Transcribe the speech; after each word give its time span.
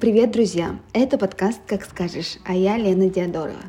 Привет, 0.00 0.30
друзья! 0.30 0.80
Это 0.94 1.18
подкаст 1.18 1.60
«Как 1.66 1.84
скажешь», 1.84 2.38
а 2.46 2.54
я 2.54 2.78
Лена 2.78 3.10
Диадорова. 3.10 3.60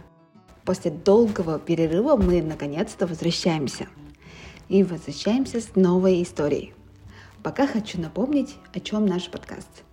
После 0.63 0.89
долгого 0.89 1.59
перерыва 1.59 2.15
мы 2.15 2.41
наконец-то 2.41 3.05
возвращаемся. 3.05 3.87
И 4.69 4.83
возвращаемся 4.83 5.59
с 5.59 5.75
новой 5.75 6.23
историей. 6.23 6.73
Пока 7.43 7.67
хочу 7.67 7.99
напомнить, 7.99 8.55
о 8.73 8.79
чем 8.79 9.05
наш 9.05 9.29
подкаст. 9.29 9.83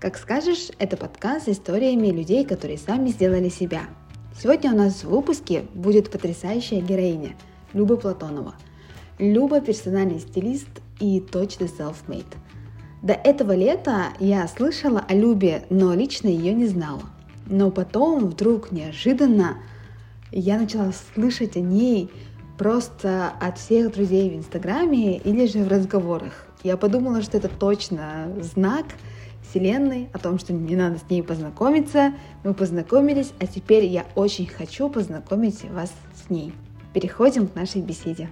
«Как 0.00 0.16
скажешь»— 0.16 0.70
это 0.78 0.96
подкаст 0.96 1.46
с 1.46 1.48
историями 1.50 2.06
людей, 2.06 2.46
которые 2.46 2.78
сами 2.78 3.10
сделали 3.10 3.50
себя. 3.50 3.82
Сегодня 4.40 4.72
у 4.72 4.76
нас 4.76 5.04
в 5.04 5.10
выпуске 5.10 5.66
будет 5.74 6.10
потрясающая 6.10 6.80
героиня 6.80 7.36
Люба 7.74 7.96
Платонова. 7.96 8.54
Люба— 9.18 9.60
персональный 9.62 10.20
стилист 10.20 10.68
и 10.98 11.20
точно 11.20 11.64
self-made— 11.64 12.36
до 13.02 13.12
этого 13.12 13.54
лета 13.54 14.06
я 14.18 14.46
слышала 14.48 15.04
о 15.06 15.14
Любе, 15.14 15.64
но 15.70 15.94
лично 15.94 16.28
ее 16.28 16.52
не 16.52 16.66
знала. 16.66 17.02
Но 17.46 17.70
потом 17.70 18.26
вдруг 18.26 18.72
неожиданно 18.72 19.58
я 20.32 20.58
начала 20.58 20.92
слышать 21.14 21.56
о 21.56 21.60
ней 21.60 22.10
просто 22.58 23.32
от 23.40 23.58
всех 23.58 23.92
друзей 23.92 24.30
в 24.30 24.36
Инстаграме 24.36 25.16
или 25.18 25.46
же 25.46 25.60
в 25.60 25.68
разговорах. 25.68 26.46
Я 26.64 26.76
подумала, 26.76 27.22
что 27.22 27.36
это 27.36 27.48
точно 27.48 28.32
знак 28.40 28.86
Вселенной 29.48 30.10
о 30.12 30.18
том, 30.18 30.38
что 30.38 30.52
мне 30.52 30.76
надо 30.76 30.98
с 30.98 31.08
ней 31.08 31.22
познакомиться. 31.22 32.12
Мы 32.42 32.52
познакомились, 32.52 33.32
а 33.38 33.46
теперь 33.46 33.84
я 33.84 34.04
очень 34.16 34.46
хочу 34.46 34.90
познакомить 34.90 35.64
вас 35.70 35.92
с 36.14 36.30
ней. 36.30 36.52
Переходим 36.92 37.46
к 37.46 37.54
нашей 37.54 37.80
беседе. 37.80 38.28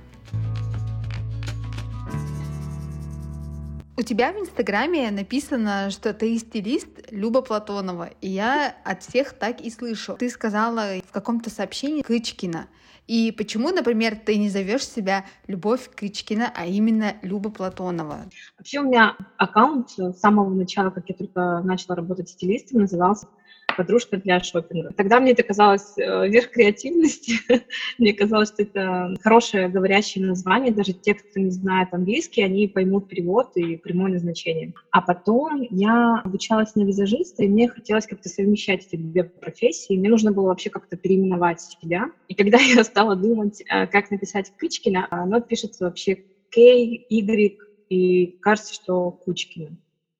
У 3.98 4.02
тебя 4.02 4.30
в 4.30 4.36
Инстаграме 4.36 5.10
написано, 5.10 5.88
что 5.91 6.12
ты 6.12 6.36
стилист 6.38 7.10
Люба 7.10 7.41
Платонова, 7.41 8.10
и 8.20 8.28
я 8.28 8.77
от 8.84 9.02
всех 9.02 9.33
так 9.33 9.62
и 9.62 9.70
слышу. 9.70 10.16
Ты 10.19 10.28
сказала 10.28 11.00
в 11.08 11.12
каком-то 11.12 11.48
сообщении 11.48 12.02
Кычкина. 12.02 12.67
И 13.06 13.33
почему, 13.33 13.70
например, 13.70 14.17
ты 14.17 14.36
не 14.36 14.50
зовешь 14.50 14.86
себя 14.86 15.24
Любовь 15.47 15.89
Кычкина, 15.94 16.52
а 16.55 16.67
именно 16.67 17.14
Люба 17.22 17.50
Платонова? 17.50 18.27
Вообще 18.58 18.80
у 18.80 18.84
меня 18.84 19.17
аккаунт 19.39 19.89
с 19.92 20.19
самого 20.19 20.52
начала, 20.52 20.91
как 20.91 21.08
я 21.08 21.14
только 21.14 21.62
начала 21.64 21.97
работать 21.97 22.28
стилистом, 22.28 22.83
назывался 22.83 23.28
подружка 23.77 24.16
для 24.16 24.41
шопинга. 24.41 24.91
Тогда 24.96 25.20
мне 25.20 25.32
это 25.32 25.42
казалось 25.42 25.96
э, 25.98 26.28
верх 26.28 26.50
креативности. 26.50 27.34
мне 27.98 28.12
казалось, 28.12 28.48
что 28.48 28.62
это 28.62 29.14
хорошее 29.20 29.68
говорящее 29.68 30.24
название. 30.24 30.72
Даже 30.72 30.92
те, 30.92 31.14
кто 31.14 31.41
не 31.41 31.50
знает 31.50 31.88
английский, 31.92 32.42
они 32.42 32.68
поймут 32.68 33.08
перевод 33.08 33.48
и 33.56 33.77
прямое 33.77 34.12
назначение. 34.12 34.72
А 34.91 35.02
потом 35.02 35.62
я 35.70 36.20
обучалась 36.24 36.74
на 36.74 36.83
визажиста, 36.83 37.44
и 37.44 37.48
мне 37.48 37.68
хотелось 37.68 38.06
как-то 38.06 38.28
совмещать 38.28 38.86
эти 38.86 38.96
две 38.96 39.24
профессии. 39.24 39.96
Мне 39.96 40.08
нужно 40.08 40.33
было 40.33 40.46
вообще 40.46 40.70
как-то 40.70 40.96
переименовать 40.96 41.61
себя. 41.61 42.06
И 42.28 42.34
когда 42.34 42.58
я 42.61 42.83
стала 42.84 43.16
думать, 43.16 43.62
э, 43.62 43.86
как 43.86 44.11
написать 44.11 44.52
Кычкина, 44.56 45.06
оно 45.11 45.40
пишется 45.40 45.84
вообще 45.84 46.16
К, 46.50 46.58
Y, 46.58 47.56
и 47.88 48.36
кажется, 48.40 48.74
что 48.74 49.11
Кучкина. 49.12 49.77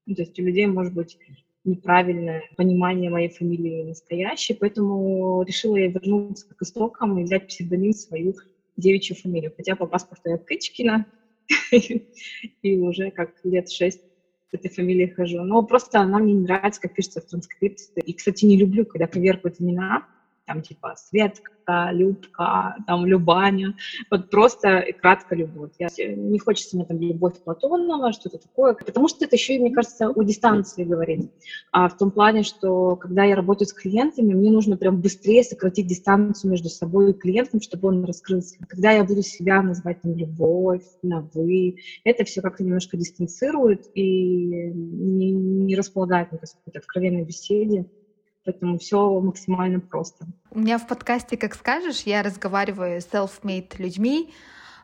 Ну, 0.07 0.15
то 0.15 0.23
есть 0.23 0.39
у 0.39 0.43
людей 0.43 0.67
может 0.67 0.95
быть 0.95 1.19
неправильное 1.67 2.43
понимание 2.57 3.11
моей 3.11 3.29
фамилии 3.29 3.83
настоящей, 3.83 4.55
поэтому 4.55 5.43
решила 5.43 5.77
я 5.77 5.89
вернуться 5.89 6.47
к 6.57 6.63
истокам 6.63 7.19
и 7.19 7.25
взять 7.25 7.47
псевдоним 7.47 7.93
свою 7.93 8.35
девичью 8.77 9.17
фамилию. 9.17 9.53
Хотя 9.57 9.77
по 9.77 9.87
паспорту 9.87 10.31
я 10.31 10.39
Кычкина, 10.39 11.07
и 12.63 12.79
уже 12.79 13.11
как 13.11 13.31
лет 13.45 13.69
шесть 13.69 14.01
с 14.51 14.55
этой 14.55 14.71
фамилией 14.71 15.09
хожу. 15.09 15.43
Но 15.43 15.63
просто 15.63 16.01
она 16.01 16.19
мне 16.19 16.35
не 16.35 16.43
нравится, 16.43 16.81
как 16.81 16.95
пишется 16.95 17.21
в 17.21 17.27
транскрипции. 17.27 18.03
И, 18.05 18.15
кстати, 18.15 18.45
не 18.45 18.57
люблю, 18.57 18.87
когда 18.87 19.07
коверкают 19.07 19.61
имена, 19.61 20.03
там 20.47 20.63
типа 20.63 20.95
Светка, 20.97 21.91
Любка, 21.93 22.77
там 22.87 23.05
Любаня, 23.07 23.75
вот 24.11 24.31
просто 24.31 24.79
и 24.79 24.93
кратко 24.93 25.35
любовь. 25.35 25.73
Я, 25.79 25.89
не 26.15 26.39
хочется 26.39 26.77
мне 26.77 26.87
там 26.87 27.01
любовь 27.01 27.43
Платонова, 27.43 28.13
что-то 28.13 28.39
такое, 28.39 28.75
потому 28.75 29.09
что 29.09 29.25
это 29.25 29.37
еще, 29.37 29.59
мне 29.59 29.73
кажется, 29.73 30.09
у 30.09 30.23
дистанции 30.23 30.85
говорит. 30.85 31.31
А 31.73 31.89
в 31.89 31.97
том 31.97 32.11
плане, 32.11 32.45
что 32.45 32.97
когда 32.97 33.25
я 33.25 33.35
работаю 33.35 33.67
с 33.67 33.73
клиентами, 33.73 34.33
мне 34.33 34.51
нужно 34.51 34.77
прям 34.77 35.01
быстрее 35.01 35.43
сократить 35.43 35.89
дистанцию 35.89 36.53
между 36.53 36.69
собой 36.69 37.11
и 37.11 37.15
клиентом, 37.15 37.61
чтобы 37.61 37.89
он 37.89 38.05
раскрылся. 38.05 38.57
Когда 38.69 38.93
я 38.93 39.05
буду 39.05 39.23
себя 39.23 39.61
называть 39.63 40.01
там 40.01 40.15
любовь, 40.15 40.83
на 41.03 41.29
вы, 41.35 41.77
это 42.05 42.25
все 42.25 42.41
как-то 42.43 42.63
немножко 42.63 42.97
дистанцирует 42.97 43.85
и 43.95 44.71
не, 44.73 45.33
не 45.33 45.77
располагает 45.77 46.31
на 46.31 46.39
какой-то 46.39 46.79
откровенной 46.79 47.25
беседе. 47.25 47.87
Поэтому 48.47 48.79
все 48.79 49.21
максимально 49.21 49.81
просто. 49.81 50.25
У 50.53 50.61
меня 50.61 50.79
в 50.79 50.87
подкасте 50.87 51.37
«Как 51.37 51.55
скажешь» 51.57 52.03
я 52.03 52.23
разговариваю 52.23 53.01
с 53.01 53.07
self-made 53.07 53.75
людьми, 53.79 54.33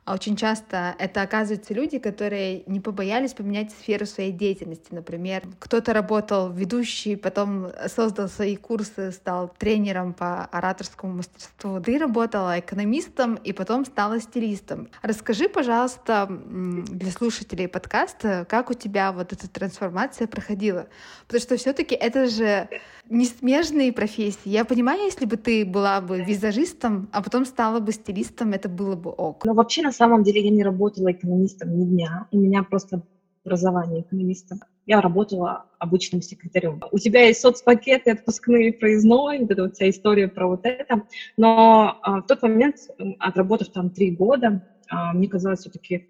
а 0.04 0.14
очень 0.14 0.34
часто 0.34 0.96
это 0.98 1.22
оказываются 1.22 1.72
люди, 1.72 2.00
которые 2.00 2.64
не 2.66 2.80
побоялись 2.80 3.34
поменять 3.34 3.70
сферу 3.70 4.04
своей 4.04 4.32
деятельности. 4.32 4.88
Например, 4.90 5.44
кто-то 5.60 5.92
работал 5.92 6.50
ведущий, 6.50 7.14
потом 7.14 7.68
создал 7.86 8.28
свои 8.28 8.56
курсы, 8.56 9.12
стал 9.12 9.54
тренером 9.56 10.12
по 10.12 10.44
ораторскому 10.46 11.14
мастерству. 11.14 11.80
Ты 11.80 11.98
работала 11.98 12.58
экономистом 12.58 13.36
и 13.36 13.52
потом 13.52 13.84
стала 13.84 14.20
стилистом. 14.20 14.88
Расскажи, 15.02 15.48
пожалуйста, 15.48 16.26
для 16.28 17.12
слушателей 17.12 17.68
подкаста, 17.68 18.44
как 18.48 18.70
у 18.70 18.74
тебя 18.74 19.12
вот 19.12 19.32
эта 19.32 19.48
трансформация 19.48 20.26
проходила. 20.26 20.88
Потому 21.28 21.42
что 21.42 21.56
все-таки 21.56 21.94
это 21.94 22.26
же 22.26 22.68
не 23.12 23.26
смежные 23.26 23.92
профессии. 23.92 24.48
Я 24.48 24.64
понимаю, 24.64 25.04
если 25.04 25.26
бы 25.26 25.36
ты 25.36 25.64
была 25.64 26.00
бы 26.00 26.22
визажистом, 26.22 27.08
а 27.12 27.22
потом 27.22 27.44
стала 27.44 27.78
бы 27.78 27.92
стилистом, 27.92 28.52
это 28.52 28.68
было 28.68 28.96
бы 28.96 29.10
ок. 29.10 29.44
Но 29.44 29.54
вообще, 29.54 29.82
на 29.82 29.92
самом 29.92 30.22
деле, 30.22 30.42
я 30.42 30.50
не 30.50 30.62
работала 30.62 31.12
экономистом 31.12 31.78
ни 31.78 31.84
дня. 31.84 32.26
У 32.30 32.38
меня 32.38 32.62
просто 32.62 33.02
образование 33.44 34.02
экономиста. 34.02 34.56
Я 34.86 35.00
работала 35.00 35.66
обычным 35.78 36.22
секретарем. 36.22 36.80
У 36.90 36.98
тебя 36.98 37.26
есть 37.26 37.40
соцпакеты, 37.40 38.12
отпускные, 38.12 38.72
проездной, 38.72 39.40
вот 39.40 39.50
эта 39.50 39.62
вот 39.64 39.74
вся 39.74 39.90
история 39.90 40.28
про 40.28 40.48
вот 40.48 40.60
это. 40.64 41.02
Но 41.36 41.98
а, 42.02 42.20
в 42.20 42.26
тот 42.26 42.42
момент, 42.42 42.76
отработав 43.18 43.68
там 43.68 43.90
три 43.90 44.10
года, 44.10 44.66
а, 44.88 45.12
мне 45.12 45.28
казалось 45.28 45.60
все-таки, 45.60 46.08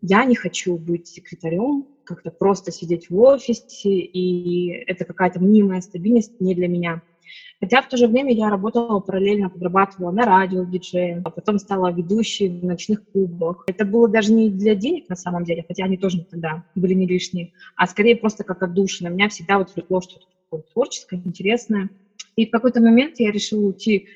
я 0.00 0.24
не 0.24 0.34
хочу 0.34 0.76
быть 0.76 1.08
секретарем, 1.08 1.86
как-то 2.04 2.30
просто 2.30 2.72
сидеть 2.72 3.10
в 3.10 3.18
офисе, 3.18 3.90
и 3.90 4.68
это 4.86 5.04
какая-то 5.04 5.40
мнимая 5.40 5.80
стабильность 5.80 6.32
не 6.38 6.54
для 6.54 6.68
меня. 6.68 7.00
Хотя 7.60 7.80
в 7.80 7.88
то 7.88 7.96
же 7.96 8.08
время 8.08 8.32
я 8.34 8.50
работала 8.50 8.98
параллельно, 9.00 9.48
подрабатывала 9.48 10.10
на 10.10 10.24
радио 10.24 10.64
диджеем, 10.64 11.22
а 11.24 11.30
потом 11.30 11.58
стала 11.58 11.92
ведущей 11.92 12.48
в 12.48 12.64
ночных 12.64 13.02
клубах. 13.12 13.64
Это 13.66 13.84
было 13.84 14.08
даже 14.08 14.32
не 14.32 14.50
для 14.50 14.74
денег 14.74 15.08
на 15.08 15.16
самом 15.16 15.44
деле, 15.44 15.64
хотя 15.66 15.84
они 15.84 15.96
тоже 15.96 16.24
тогда 16.24 16.64
были 16.74 16.94
не 16.94 17.06
лишние, 17.06 17.52
а 17.76 17.86
скорее 17.86 18.16
просто 18.16 18.44
как 18.44 18.62
отдушина. 18.62 19.08
Меня 19.08 19.28
всегда 19.28 19.58
вот 19.58 19.74
влекло 19.74 20.00
что-то 20.00 20.26
такое 20.44 20.64
творческое, 20.72 21.22
интересное. 21.24 21.88
И 22.34 22.46
в 22.46 22.50
какой-то 22.50 22.80
момент 22.80 23.14
я 23.18 23.30
решила 23.30 23.66
уйти 23.66 24.08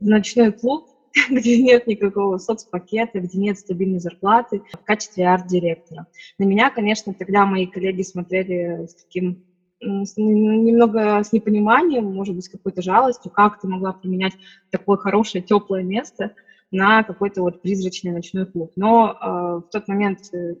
в 0.00 0.06
ночной 0.06 0.52
клуб, 0.52 0.86
где 1.30 1.62
нет 1.62 1.86
никакого 1.86 2.38
соцпакета, 2.38 3.20
где 3.20 3.38
нет 3.38 3.58
стабильной 3.58 4.00
зарплаты 4.00 4.62
в 4.72 4.84
качестве 4.84 5.28
арт-директора. 5.28 6.06
На 6.38 6.44
меня, 6.44 6.70
конечно, 6.70 7.14
тогда 7.14 7.46
мои 7.46 7.66
коллеги 7.66 8.02
смотрели 8.02 8.86
с 8.86 8.94
таким 8.94 9.42
с, 9.80 10.16
немного 10.16 11.22
с 11.22 11.32
непониманием, 11.32 12.04
может 12.04 12.34
быть, 12.34 12.44
с 12.44 12.48
какой-то 12.48 12.82
жалостью, 12.82 13.30
как 13.30 13.60
ты 13.60 13.68
могла 13.68 13.92
применять 13.92 14.32
такое 14.70 14.96
хорошее, 14.96 15.44
теплое 15.44 15.82
место 15.82 16.30
на 16.70 17.04
какой-то 17.04 17.42
вот 17.42 17.60
призрачный 17.60 18.12
ночной 18.12 18.46
клуб. 18.46 18.72
Но 18.76 19.12
э, 19.12 19.26
в 19.26 19.64
тот 19.70 19.86
момент 19.86 20.20
э, 20.32 20.54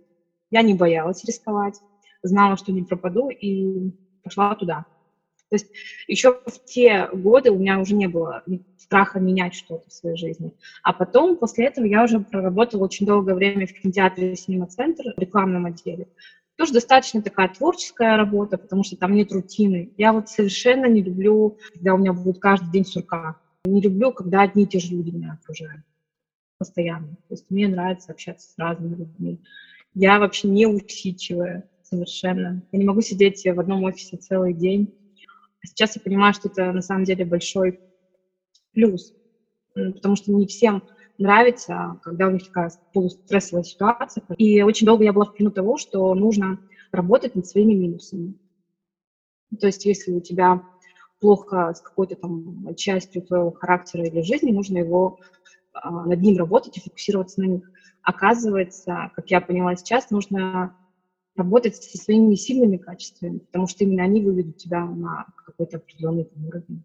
я 0.50 0.62
не 0.62 0.74
боялась 0.74 1.24
рисковать, 1.24 1.80
знала, 2.22 2.56
что 2.56 2.72
не 2.72 2.82
пропаду, 2.82 3.30
и 3.30 3.92
пошла 4.22 4.54
туда. 4.54 4.84
То 5.50 5.56
есть 5.56 5.66
еще 6.08 6.40
в 6.46 6.64
те 6.64 7.08
годы 7.12 7.50
у 7.50 7.58
меня 7.58 7.78
уже 7.78 7.94
не 7.94 8.06
было 8.06 8.42
страха 8.78 9.20
менять 9.20 9.54
что-то 9.54 9.88
в 9.88 9.92
своей 9.92 10.16
жизни. 10.16 10.52
А 10.82 10.92
потом, 10.92 11.36
после 11.36 11.66
этого, 11.66 11.84
я 11.84 12.04
уже 12.04 12.20
проработала 12.20 12.84
очень 12.84 13.06
долгое 13.06 13.34
время 13.34 13.66
в 13.66 13.72
кинотеатре 13.72 14.36
«Синема-центр» 14.36 15.14
в 15.16 15.20
рекламном 15.20 15.66
отделе. 15.66 16.08
Тоже 16.56 16.72
достаточно 16.72 17.22
такая 17.22 17.48
творческая 17.48 18.16
работа, 18.16 18.58
потому 18.58 18.84
что 18.84 18.96
там 18.96 19.14
нет 19.14 19.32
рутины. 19.32 19.92
Я 19.96 20.12
вот 20.12 20.28
совершенно 20.28 20.86
не 20.86 21.02
люблю, 21.02 21.56
когда 21.72 21.94
у 21.94 21.98
меня 21.98 22.12
будет 22.12 22.38
каждый 22.38 22.70
день 22.70 22.84
сурка. 22.84 23.36
Не 23.64 23.80
люблю, 23.80 24.12
когда 24.12 24.42
одни 24.42 24.64
и 24.64 24.66
те 24.66 24.78
же 24.78 24.94
люди 24.94 25.10
меня 25.10 25.38
окружают 25.40 25.82
постоянно. 26.58 27.16
То 27.28 27.34
есть 27.34 27.44
мне 27.50 27.68
нравится 27.68 28.12
общаться 28.12 28.48
с 28.50 28.58
разными 28.58 28.96
людьми. 28.96 29.40
Я 29.94 30.18
вообще 30.18 30.48
не 30.48 30.66
усидчивая 30.66 31.68
совершенно. 31.82 32.62
Я 32.72 32.78
не 32.78 32.84
могу 32.84 33.00
сидеть 33.00 33.44
в 33.44 33.60
одном 33.60 33.84
офисе 33.84 34.16
целый 34.16 34.54
день 34.54 34.92
Сейчас 35.64 35.96
я 35.96 36.02
понимаю, 36.02 36.34
что 36.34 36.48
это 36.48 36.72
на 36.72 36.82
самом 36.82 37.04
деле 37.04 37.24
большой 37.24 37.78
плюс, 38.72 39.12
потому 39.74 40.16
что 40.16 40.32
не 40.32 40.46
всем 40.46 40.82
нравится, 41.18 41.98
когда 42.02 42.28
у 42.28 42.30
них 42.30 42.44
такая 42.44 42.70
полустрессовая 42.92 43.62
ситуация. 43.62 44.22
И 44.36 44.62
очень 44.62 44.86
долго 44.86 45.04
я 45.04 45.12
была 45.12 45.26
в 45.26 45.32
плену 45.32 45.52
того, 45.52 45.76
что 45.76 46.14
нужно 46.14 46.58
работать 46.92 47.34
над 47.34 47.46
своими 47.46 47.74
минусами. 47.74 48.34
То 49.60 49.66
есть 49.66 49.84
если 49.84 50.12
у 50.12 50.20
тебя 50.20 50.60
плохо 51.20 51.72
с 51.74 51.80
какой-то 51.80 52.16
там 52.16 52.74
частью 52.76 53.22
твоего 53.22 53.52
характера 53.52 54.04
или 54.04 54.22
жизни, 54.22 54.52
нужно 54.52 54.78
его 54.78 55.16
а, 55.72 56.06
над 56.06 56.20
ним 56.20 56.36
работать 56.36 56.76
и 56.76 56.80
фокусироваться 56.80 57.40
на 57.40 57.46
них. 57.46 57.70
Оказывается, 58.02 59.10
как 59.14 59.30
я 59.30 59.40
поняла 59.40 59.76
сейчас, 59.76 60.10
нужно 60.10 60.72
работать 61.36 61.76
со 61.76 61.98
своими 61.98 62.34
сильными 62.34 62.76
качествами, 62.76 63.38
потому 63.38 63.66
что 63.66 63.84
именно 63.84 64.04
они 64.04 64.20
выведут 64.20 64.56
тебя 64.56 64.84
на 64.84 65.26
какой-то 65.46 65.78
определенный 65.78 66.28
уровень. 66.46 66.84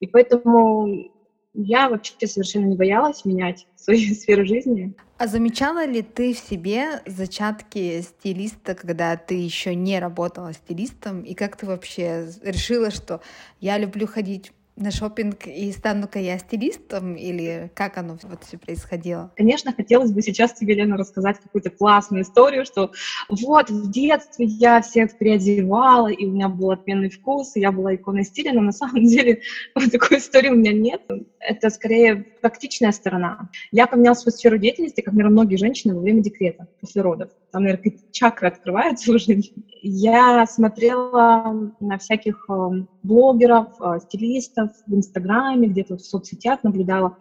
И 0.00 0.06
поэтому 0.06 1.10
я 1.54 1.88
вообще 1.88 2.26
совершенно 2.26 2.66
не 2.66 2.76
боялась 2.76 3.24
менять 3.24 3.66
свою 3.76 4.14
сферу 4.14 4.44
жизни. 4.44 4.94
А 5.18 5.26
замечала 5.26 5.84
ли 5.84 6.02
ты 6.02 6.32
в 6.32 6.38
себе 6.38 7.02
зачатки 7.06 8.00
стилиста, 8.02 8.74
когда 8.74 9.16
ты 9.16 9.34
еще 9.34 9.74
не 9.74 9.98
работала 9.98 10.52
стилистом? 10.52 11.22
И 11.22 11.34
как 11.34 11.56
ты 11.56 11.66
вообще 11.66 12.28
решила, 12.42 12.90
что 12.90 13.20
я 13.60 13.78
люблю 13.78 14.06
ходить 14.06 14.52
на 14.78 14.90
шопинг 14.90 15.46
и 15.46 15.72
стану-ка 15.72 16.18
я 16.18 16.38
стилистом, 16.38 17.14
или 17.14 17.70
как 17.74 17.98
оно 17.98 18.16
вот 18.22 18.44
все 18.44 18.58
происходило? 18.58 19.32
Конечно, 19.36 19.72
хотелось 19.72 20.12
бы 20.12 20.22
сейчас 20.22 20.52
тебе, 20.54 20.74
Лена, 20.74 20.96
рассказать 20.96 21.38
какую-то 21.40 21.70
классную 21.70 22.22
историю, 22.22 22.64
что 22.64 22.92
вот 23.28 23.70
в 23.70 23.90
детстве 23.90 24.46
я 24.46 24.80
всех 24.80 25.18
переодевала, 25.18 26.08
и 26.08 26.26
у 26.26 26.30
меня 26.30 26.48
был 26.48 26.70
отменный 26.70 27.10
вкус, 27.10 27.56
и 27.56 27.60
я 27.60 27.72
была 27.72 27.94
иконой 27.94 28.24
стиля, 28.24 28.52
но 28.52 28.60
на 28.60 28.72
самом 28.72 29.04
деле 29.06 29.40
вот 29.74 29.90
такой 29.90 30.18
истории 30.18 30.50
у 30.50 30.54
меня 30.54 30.72
нет. 30.72 31.02
Это 31.40 31.70
скорее 31.70 32.24
практичная 32.40 32.92
сторона. 32.92 33.48
Я 33.70 33.86
поменяла 33.86 34.14
свою 34.14 34.36
сферу 34.36 34.58
деятельности, 34.58 35.00
как, 35.00 35.14
наверное, 35.14 35.32
многие 35.32 35.56
женщины 35.56 35.94
во 35.94 36.00
время 36.00 36.22
декрета, 36.22 36.66
после 36.80 37.02
родов. 37.02 37.30
Там, 37.50 37.64
наверное, 37.64 37.94
чакры 38.12 38.48
открываются 38.48 39.12
уже. 39.12 39.40
Я 39.82 40.44
смотрела 40.46 41.72
на 41.80 41.98
всяких 41.98 42.46
э, 42.48 42.70
блогеров, 43.02 43.68
э, 43.80 44.00
стилистов, 44.02 44.70
в 44.86 44.94
Инстаграме, 44.94 45.68
где-то 45.68 45.96
в 45.96 46.00
соцсетях 46.00 46.62
наблюдала. 46.62 47.16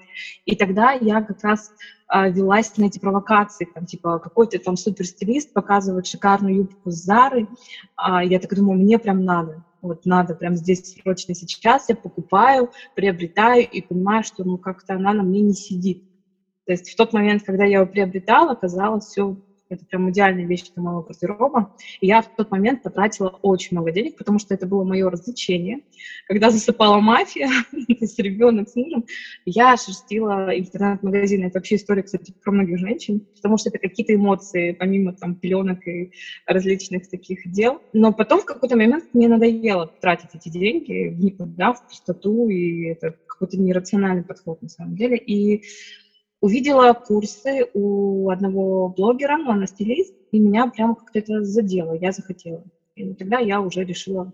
И 0.46 0.56
тогда 0.56 0.92
я 0.92 1.22
как 1.22 1.44
раз 1.44 1.72
а, 2.08 2.30
велась 2.30 2.75
на 2.78 2.86
эти 2.86 3.00
провокации, 3.00 3.68
там, 3.74 3.86
типа, 3.86 4.19
какой-то 4.19 4.58
там 4.60 4.78
суперстилист 4.78 5.52
показывает 5.52 6.08
шикарную 6.08 6.56
юбку 6.56 6.90
с 6.90 6.96
Зары, 6.96 7.48
а, 7.96 8.24
я 8.24 8.40
так 8.40 8.56
думаю, 8.56 8.80
мне 8.80 8.98
прям 8.98 9.25
надо, 9.25 9.64
вот 9.81 10.06
надо 10.06 10.35
прям 10.35 10.56
здесь 10.56 10.81
срочно 11.01 11.33
сейчас, 11.33 11.89
я 11.89 11.95
покупаю, 11.95 12.71
приобретаю 12.95 13.68
и 13.68 13.81
понимаю, 13.81 14.24
что 14.24 14.44
ну 14.44 14.57
как-то 14.57 14.95
она 14.95 15.13
на 15.13 15.24
мне 15.24 15.41
не 15.41 15.53
сидит. 15.53 16.01
То 16.65 16.74
есть 16.74 16.89
в 16.89 16.95
тот 16.95 17.13
момент, 17.13 17.44
когда 17.44 17.63
я 17.63 17.79
ее 17.79 17.85
приобретала, 17.88 18.56
казалось, 18.56 19.06
все 19.06 19.38
это 19.69 19.86
прям 19.86 20.10
идеальная 20.12 20.46
вещь 20.46 20.64
для 20.74 20.84
моего 20.84 21.02
гардероба. 21.02 21.75
И 22.02 22.08
я 22.08 22.22
в 22.22 22.36
тот 22.36 22.52
момент 22.52 22.84
потратила 22.84 23.30
очень 23.42 23.78
много 23.78 23.92
денег, 23.92 24.18
потому 24.18 24.40
что 24.40 24.54
это 24.54 24.66
было 24.66 24.84
мое 24.84 25.10
развлечение. 25.10 25.80
Когда 26.28 26.50
засыпала 26.50 27.00
мафия, 27.00 27.50
то 27.72 27.78
есть 27.88 28.19
ребенок 28.19 28.69
с 28.69 28.75
мужем, 28.75 29.06
я 29.46 29.75
шерстила 29.78 30.50
интернет-магазин. 30.58 31.46
Это 31.46 31.60
вообще 31.60 31.75
история, 31.75 32.04
кстати, 32.04 32.34
про 32.44 32.52
многих 32.52 32.78
женщин, 32.78 33.22
потому 33.36 33.58
что 33.58 33.69
это 33.69 33.80
какие-то 33.80 34.14
эмоции, 34.16 34.72
помимо 34.72 35.14
там 35.14 35.36
пеленок 35.36 35.88
и 35.88 36.12
различных 36.46 37.10
таких 37.10 37.50
дел. 37.52 37.81
Но 37.94 38.14
потом 38.14 38.42
в 38.42 38.46
какой-то 38.46 38.75
момент 38.75 39.06
мне 39.14 39.28
надоело 39.28 39.88
тратить 39.88 40.30
эти 40.34 40.50
деньги 40.50 41.10
в 41.10 41.19
никуда, 41.19 41.74
в 41.74 41.88
пустоту, 41.88 42.50
и 42.50 42.86
это 42.86 43.16
какой-то 43.28 43.58
нерациональный 43.58 44.24
подход 44.24 44.62
на 44.62 44.69
самом 44.69 44.96
деле. 44.96 45.18
И 45.18 45.64
увидела 46.42 46.94
курсы 46.94 47.66
у 47.74 48.30
одного 48.30 48.89
блогера, 48.89 49.38
он 49.48 49.66
стилист, 49.68 50.13
и 50.31 50.39
меня 50.39 50.68
прямо 50.68 50.95
как-то 50.95 51.19
это 51.19 51.44
задело, 51.44 51.94
я 51.94 52.12
захотела. 52.12 52.63
И 52.95 53.13
тогда 53.13 53.39
я 53.39 53.62
уже 53.62 53.84
решила, 53.84 54.34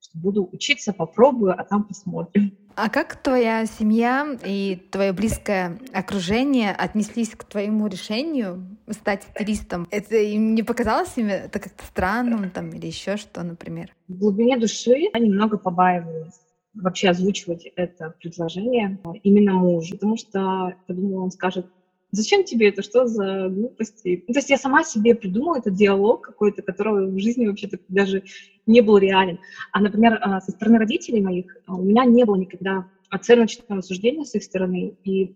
что 0.00 0.18
буду 0.18 0.48
учиться, 0.52 0.92
попробую, 0.92 1.58
а 1.58 1.64
там 1.64 1.84
посмотрим. 1.84 2.56
А 2.76 2.90
как 2.90 3.16
твоя 3.22 3.64
семья 3.64 4.36
и 4.44 4.76
твое 4.90 5.12
близкое 5.12 5.78
окружение 5.94 6.72
отнеслись 6.72 7.30
к 7.30 7.44
твоему 7.44 7.86
решению 7.86 8.76
стать 8.90 9.22
стилистом? 9.22 9.88
Это 9.90 10.16
им 10.16 10.54
не 10.54 10.62
показалось 10.62 11.12
им 11.16 11.28
это 11.28 11.58
как-то 11.58 11.84
странным 11.86 12.50
там, 12.50 12.68
или 12.70 12.86
еще 12.86 13.16
что, 13.16 13.42
например? 13.42 13.94
В 14.08 14.18
глубине 14.18 14.58
души 14.58 15.08
я 15.12 15.18
немного 15.18 15.56
побаивалась 15.56 16.38
вообще 16.76 17.08
озвучивать 17.08 17.68
это 17.74 18.14
предложение 18.20 18.98
именно 19.22 19.54
мужу, 19.54 19.94
потому 19.94 20.16
что, 20.16 20.74
я 20.88 20.94
думаю, 20.94 21.22
он 21.22 21.30
скажет, 21.30 21.66
зачем 22.12 22.44
тебе 22.44 22.68
это, 22.68 22.82
что 22.82 23.06
за 23.06 23.48
глупости? 23.48 24.22
Ну, 24.26 24.32
то 24.32 24.38
есть 24.38 24.50
я 24.50 24.56
сама 24.56 24.84
себе 24.84 25.14
придумала 25.14 25.58
этот 25.58 25.74
диалог 25.74 26.20
какой-то, 26.20 26.62
который 26.62 27.10
в 27.10 27.18
жизни 27.18 27.46
вообще-то 27.46 27.78
даже 27.88 28.22
не 28.66 28.80
был 28.80 28.98
реален. 28.98 29.38
А, 29.72 29.80
например, 29.80 30.18
а, 30.20 30.40
со 30.40 30.52
стороны 30.52 30.78
родителей 30.78 31.20
моих 31.20 31.56
а, 31.66 31.74
у 31.74 31.82
меня 31.82 32.04
не 32.04 32.24
было 32.24 32.36
никогда 32.36 32.84
оценочного 33.10 33.80
суждения 33.80 34.24
с 34.24 34.34
их 34.34 34.42
стороны, 34.42 34.94
и 35.04 35.32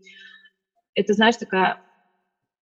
это, 0.95 1.15
знаешь, 1.15 1.37
такая 1.37 1.79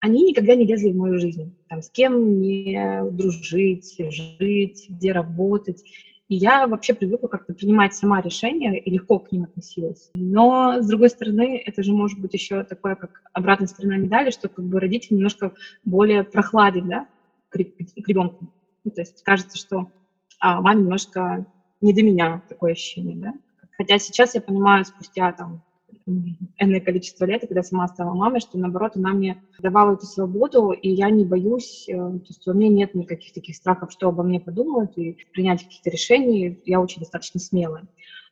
они 0.02 0.24
никогда 0.24 0.56
не 0.56 0.66
лезли 0.66 0.90
в 0.90 0.96
мою 0.96 1.20
жизнь. 1.20 1.54
Там, 1.68 1.80
с 1.80 1.88
кем 1.88 2.14
мне 2.14 3.04
дружить, 3.12 3.94
жить, 3.98 4.86
где 4.88 5.12
работать. 5.12 5.84
И 6.32 6.36
я 6.36 6.66
вообще 6.66 6.94
привыкла 6.94 7.28
как-то 7.28 7.52
принимать 7.52 7.92
сама 7.92 8.22
решения 8.22 8.80
и 8.80 8.90
легко 8.90 9.18
к 9.18 9.30
ним 9.32 9.44
относилась. 9.44 10.10
Но, 10.14 10.80
с 10.80 10.88
другой 10.88 11.10
стороны, 11.10 11.62
это 11.62 11.82
же 11.82 11.92
может 11.92 12.18
быть 12.18 12.32
еще 12.32 12.64
такое, 12.64 12.94
как 12.94 13.20
обратная 13.34 13.66
сторона 13.66 13.98
медали, 13.98 14.30
что 14.30 14.48
как 14.48 14.64
бы 14.64 14.80
родитель 14.80 15.16
немножко 15.16 15.52
более 15.84 16.24
прохладен, 16.24 16.88
да, 16.88 17.06
к, 17.50 17.56
ребенку. 17.56 18.46
Ну, 18.82 18.90
то 18.90 19.02
есть 19.02 19.22
кажется, 19.22 19.58
что 19.58 19.90
а, 20.38 20.62
маме 20.62 20.80
немножко 20.80 21.44
не 21.82 21.92
до 21.92 22.02
меня 22.02 22.40
такое 22.48 22.72
ощущение, 22.72 23.18
да. 23.18 23.34
Хотя 23.76 23.98
сейчас 23.98 24.34
я 24.34 24.40
понимаю, 24.40 24.86
спустя 24.86 25.32
там 25.32 25.60
энное 26.06 26.80
количество 26.80 27.24
лет, 27.24 27.42
когда 27.42 27.62
сама 27.62 27.86
стала 27.88 28.14
мамой, 28.14 28.40
что, 28.40 28.58
наоборот, 28.58 28.92
она 28.96 29.12
мне 29.12 29.36
давала 29.58 29.94
эту 29.94 30.06
свободу, 30.06 30.70
и 30.70 30.88
я 30.88 31.10
не 31.10 31.24
боюсь, 31.24 31.86
э, 31.88 31.92
то 31.94 32.26
есть 32.28 32.46
у 32.46 32.52
меня 32.52 32.68
нет 32.68 32.94
никаких 32.94 33.32
таких 33.32 33.56
страхов, 33.56 33.92
что 33.92 34.08
обо 34.08 34.22
мне 34.22 34.40
подумают, 34.40 34.92
и 34.96 35.16
принять 35.32 35.62
какие-то 35.62 35.90
решения, 35.90 36.56
я 36.64 36.80
очень 36.80 37.00
достаточно 37.00 37.40
смелая. 37.40 37.84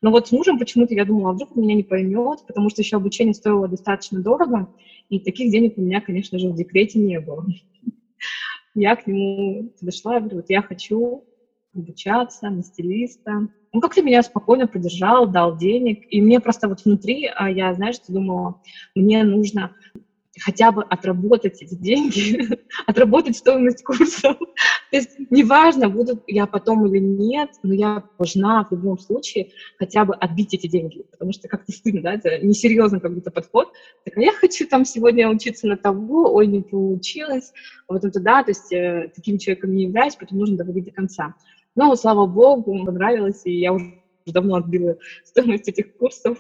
Но 0.02 0.11
вот 0.11 0.28
с 0.28 0.32
мужем 0.32 0.58
почему-то 0.58 0.94
я 0.94 1.05
думала, 1.05 1.31
а 1.31 1.32
вдруг 1.32 1.55
меня 1.55 1.75
не 1.75 1.82
поймет, 1.82 2.40
потому 2.46 2.70
что 2.70 2.82
еще 2.82 2.96
обучение 2.96 3.34
стоило 3.34 3.69
достаточно 3.69 4.20
дорого, 4.20 4.67
и 5.08 5.20
таких 5.20 5.50
денег 5.50 5.75
у 5.76 5.82
меня, 5.82 6.00
конечно 6.00 6.38
же, 6.38 6.49
в 6.49 6.55
декрете 6.55 6.99
не 6.99 7.20
было. 7.20 7.44
Я 8.75 8.96
к 8.96 9.06
нему 9.06 9.72
подошла 9.78 10.17
и 10.17 10.20
говорю, 10.20 10.37
вот 10.37 10.46
я 10.49 10.62
хочу 10.62 11.25
обучаться 11.75 12.50
на 12.50 12.62
стилиста. 12.62 13.48
Он 13.72 13.81
как-то 13.81 14.03
меня 14.03 14.22
спокойно 14.22 14.67
поддержал, 14.67 15.27
дал 15.27 15.56
денег. 15.56 16.00
И 16.08 16.20
мне 16.20 16.41
просто 16.41 16.69
вот 16.69 16.84
внутри, 16.84 17.31
а 17.34 17.50
я, 17.50 17.72
знаешь, 17.74 17.96
думала, 18.08 18.56
мне 18.94 19.22
нужно 19.22 19.72
хотя 20.39 20.70
бы 20.70 20.82
отработать 20.82 21.60
эти 21.62 21.74
деньги, 21.74 22.41
отработать 22.86 23.36
стоимость 23.36 23.82
курсов. 23.82 24.36
То 24.91 24.96
есть 24.96 25.10
неважно, 25.31 25.89
буду 25.89 26.22
я 26.27 26.46
потом 26.46 26.86
или 26.86 26.98
нет, 26.98 27.50
но 27.62 27.74
я 27.74 28.05
должна 28.19 28.65
в 28.65 28.72
любом 28.72 28.98
случае 28.98 29.50
хотя 29.79 30.05
бы 30.05 30.15
отбить 30.15 30.55
эти 30.55 30.67
деньги, 30.67 31.05
потому 31.10 31.32
что 31.32 31.48
как-то 31.48 31.72
стыдно, 31.72 32.03
да, 32.03 32.15
это 32.15 32.39
несерьезный 32.39 33.00
какой-то 33.00 33.31
подход. 33.31 33.72
Так, 34.05 34.17
а 34.17 34.20
я 34.20 34.32
хочу 34.32 34.67
там 34.67 34.84
сегодня 34.84 35.29
учиться 35.29 35.67
на 35.67 35.77
того, 35.77 36.32
ой, 36.32 36.46
не 36.46 36.62
получилось, 36.62 37.53
вот 37.89 38.05
это 38.05 38.20
да, 38.20 38.43
то 38.43 38.50
есть 38.50 38.72
э, 38.72 39.10
таким 39.15 39.39
человеком 39.39 39.74
не 39.74 39.84
являюсь, 39.84 40.17
поэтому 40.17 40.41
нужно 40.41 40.56
доводить 40.56 40.84
до 40.84 40.93
конца. 40.93 41.34
Но, 41.81 41.96
слава 41.96 42.27
богу, 42.27 42.84
понравилось, 42.84 43.41
и 43.46 43.58
я 43.58 43.72
уже 43.72 43.94
давно 44.27 44.56
отбила 44.56 44.99
стоимость 45.25 45.67
этих 45.67 45.96
курсов. 45.96 46.37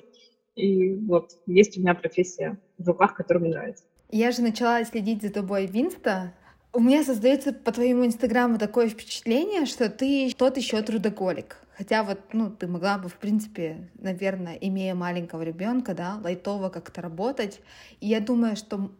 И 0.54 0.94
вот, 0.96 1.30
есть 1.46 1.78
у 1.78 1.80
меня 1.80 1.94
профессия 1.94 2.58
в 2.76 2.86
руках, 2.86 3.14
которая 3.14 3.44
мне 3.44 3.54
нравится. 3.54 3.84
Я 4.10 4.32
же 4.32 4.42
начала 4.42 4.84
следить 4.84 5.22
за 5.22 5.32
тобой 5.32 5.66
в 5.66 5.74
Инста. 5.74 6.34
У 6.74 6.80
меня 6.80 7.02
создается 7.04 7.54
по 7.54 7.72
твоему 7.72 8.04
инстаграму 8.04 8.58
такое 8.58 8.90
впечатление, 8.90 9.64
что 9.64 9.88
ты 9.88 10.30
тот 10.36 10.58
еще 10.58 10.82
трудоголик. 10.82 11.56
Хотя 11.74 12.02
вот, 12.02 12.18
ну, 12.34 12.50
ты 12.50 12.66
могла 12.66 12.98
бы, 12.98 13.08
в 13.08 13.16
принципе, 13.16 13.88
наверное, 13.94 14.56
имея 14.60 14.94
маленького 14.94 15.40
ребенка, 15.40 15.94
да, 15.94 16.20
лайтово 16.22 16.68
как-то 16.68 17.00
работать. 17.00 17.62
И 18.00 18.08
я 18.08 18.20
думаю, 18.20 18.56
что 18.56 18.90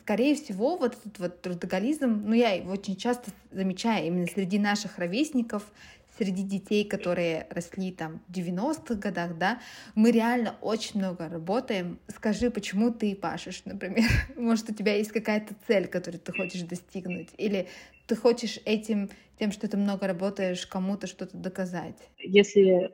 скорее 0.00 0.34
всего, 0.34 0.76
вот 0.76 0.96
этот 0.96 1.18
вот 1.18 1.40
трудоголизм, 1.42 2.22
ну, 2.26 2.34
я 2.34 2.52
его 2.52 2.72
очень 2.72 2.96
часто 2.96 3.30
замечаю 3.50 4.06
именно 4.06 4.26
среди 4.26 4.58
наших 4.58 4.98
ровесников, 4.98 5.70
среди 6.18 6.42
детей, 6.42 6.84
которые 6.84 7.46
росли 7.50 7.92
там 7.92 8.20
в 8.28 8.32
90-х 8.32 8.94
годах, 8.94 9.38
да, 9.38 9.60
мы 9.94 10.10
реально 10.10 10.56
очень 10.60 10.98
много 10.98 11.28
работаем. 11.28 11.98
Скажи, 12.08 12.50
почему 12.50 12.90
ты 12.90 13.14
пашешь, 13.14 13.62
например? 13.64 14.08
Может, 14.36 14.70
у 14.70 14.74
тебя 14.74 14.94
есть 14.94 15.12
какая-то 15.12 15.54
цель, 15.66 15.86
которую 15.86 16.20
ты 16.20 16.32
хочешь 16.32 16.62
достигнуть? 16.62 17.28
Или 17.38 17.68
ты 18.06 18.16
хочешь 18.16 18.58
этим, 18.64 19.10
тем, 19.38 19.52
что 19.52 19.68
ты 19.68 19.76
много 19.76 20.06
работаешь, 20.06 20.66
кому-то 20.66 21.06
что-то 21.06 21.36
доказать? 21.36 21.96
Если 22.18 22.90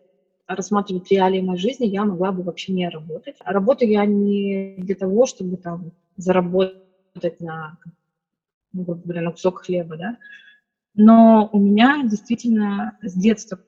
рассматривать 0.46 1.10
реалии 1.10 1.40
моей 1.40 1.58
жизни, 1.58 1.86
я 1.86 2.04
могла 2.04 2.32
бы 2.32 2.42
вообще 2.42 2.72
не 2.72 2.88
работать. 2.88 3.36
Работаю 3.44 3.90
я 3.90 4.04
не 4.04 4.74
для 4.78 4.94
того, 4.94 5.24
чтобы 5.24 5.56
там 5.56 5.92
заработать 6.16 6.83
на, 7.38 7.76
ну, 8.72 8.84
грубо 8.84 9.02
говоря, 9.02 9.22
на 9.22 9.32
кусок 9.32 9.60
хлеба, 9.60 9.96
да. 9.96 10.16
Но 10.94 11.48
у 11.52 11.58
меня 11.58 12.02
действительно 12.04 12.92
с 13.02 13.14
детства 13.14 13.58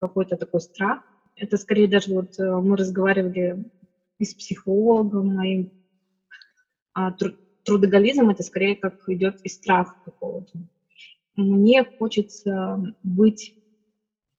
какой-то 0.00 0.36
такой 0.36 0.60
страх. 0.60 1.00
Это 1.34 1.56
скорее 1.56 1.88
даже 1.88 2.12
вот 2.12 2.38
э, 2.38 2.60
мы 2.60 2.76
разговаривали 2.76 3.64
и 4.18 4.24
с 4.24 4.34
психологом 4.34 5.34
моим. 5.34 5.70
А 6.92 7.12
трудоголизм 7.64 8.28
это 8.28 8.42
скорее 8.42 8.76
как 8.76 8.94
идет 9.06 9.38
из 9.42 9.54
страха 9.54 9.94
какого-то. 10.04 10.58
Мне 11.36 11.84
хочется 11.98 12.82
быть 13.02 13.54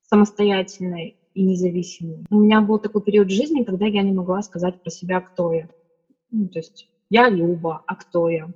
самостоятельной 0.03 1.15
и 1.33 1.43
независимой. 1.43 2.25
У 2.29 2.39
меня 2.39 2.61
был 2.61 2.77
такой 2.77 3.01
период 3.01 3.31
жизни, 3.31 3.63
когда 3.63 3.87
я 3.87 4.03
не 4.03 4.13
могла 4.13 4.43
сказать 4.43 4.79
про 4.79 4.91
себя, 4.91 5.21
кто 5.21 5.51
я. 5.51 5.67
Ну, 6.29 6.47
то 6.47 6.59
есть 6.59 6.87
я 7.13 7.29
Люба, 7.29 7.81
а 7.85 7.95
кто 7.95 8.27
я? 8.27 8.47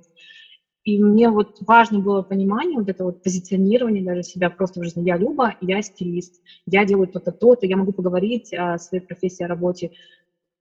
И 0.82 1.00
мне 1.00 1.28
вот 1.28 1.48
важно 1.60 2.00
было 2.00 2.22
понимание, 2.22 2.78
вот 2.78 2.88
это 2.88 3.04
вот 3.04 3.22
позиционирование 3.22 4.02
даже 4.02 4.22
себя 4.24 4.50
просто 4.50 4.80
в 4.80 4.84
жизни. 4.84 5.06
Я 5.06 5.16
Люба, 5.16 5.54
я 5.60 5.80
стилист, 5.80 6.40
я 6.66 6.84
делаю 6.84 7.06
то-то, 7.08 7.30
то-то, 7.30 7.66
я 7.66 7.76
могу 7.76 7.92
поговорить 7.92 8.52
о 8.52 8.78
своей 8.78 9.04
профессии, 9.04 9.44
о 9.44 9.48
работе. 9.48 9.90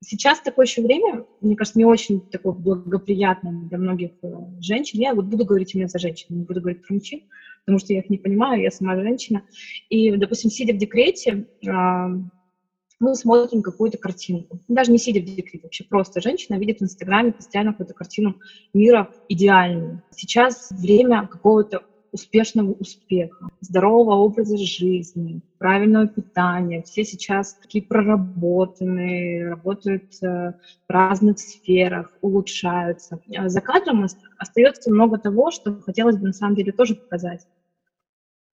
Сейчас 0.04 0.42
такое 0.42 0.68
еще 0.68 0.84
время, 0.84 1.24
мне 1.42 1.56
кажется, 1.56 1.80
не 1.80 1.86
очень 1.86 2.22
такое 2.30 2.54
благоприятное 2.54 3.54
для 3.68 3.80
многих 3.80 4.12
э, 4.22 4.28
женщин. 4.60 5.00
Я 5.00 5.16
вот 5.16 5.26
буду 5.26 5.44
говорить 5.44 5.74
именно 5.74 5.88
за 5.88 5.98
женщин, 5.98 6.28
не 6.30 6.44
буду 6.44 6.60
говорить 6.60 6.82
про 6.82 6.94
мужчин, 6.94 7.22
потому 7.66 7.80
что 7.80 7.94
я 7.94 8.00
их 8.02 8.10
не 8.10 8.20
понимаю, 8.20 8.62
я 8.62 8.70
сама 8.70 8.96
женщина. 8.96 9.42
И, 9.90 10.16
допустим, 10.18 10.52
сидя 10.52 10.74
в 10.74 10.78
декрете, 10.78 11.46
мы 13.00 13.16
смотрим 13.16 13.62
какую-то 13.62 13.98
картинку. 13.98 14.60
Даже 14.68 14.92
не 14.92 14.98
сидя 14.98 15.22
в 15.22 15.26
декрете, 15.26 15.60
вообще 15.64 15.84
просто 15.84 16.22
женщина 16.22 16.58
видит 16.58 16.80
в 16.80 16.84
Инстаграме 16.84 17.32
постоянно 17.32 17.72
какую-то 17.72 17.94
картину 17.94 18.36
мира 18.74 19.12
идеальную. 19.30 20.02
Сейчас 20.12 20.70
время 20.72 21.28
какого-то 21.28 21.84
успешного 22.12 22.72
успеха, 22.72 23.50
здорового 23.62 24.16
образа 24.16 24.58
жизни, 24.58 25.42
правильного 25.58 26.08
питания. 26.08 26.82
Все 26.84 27.04
сейчас 27.04 27.56
такие 27.56 27.84
проработанные, 27.84 29.50
работают 29.50 30.16
э, 30.24 30.54
в 30.88 30.92
разных 30.92 31.40
сферах, 31.40 32.12
улучшаются. 32.22 33.20
А 33.36 33.50
за 33.50 33.62
кадром 33.62 34.08
остается 34.38 34.92
много 34.92 35.18
того, 35.18 35.52
что 35.52 35.80
хотелось 35.82 36.18
бы 36.18 36.28
на 36.28 36.34
самом 36.34 36.56
деле 36.56 36.72
тоже 36.72 36.96
показать. 36.96 37.46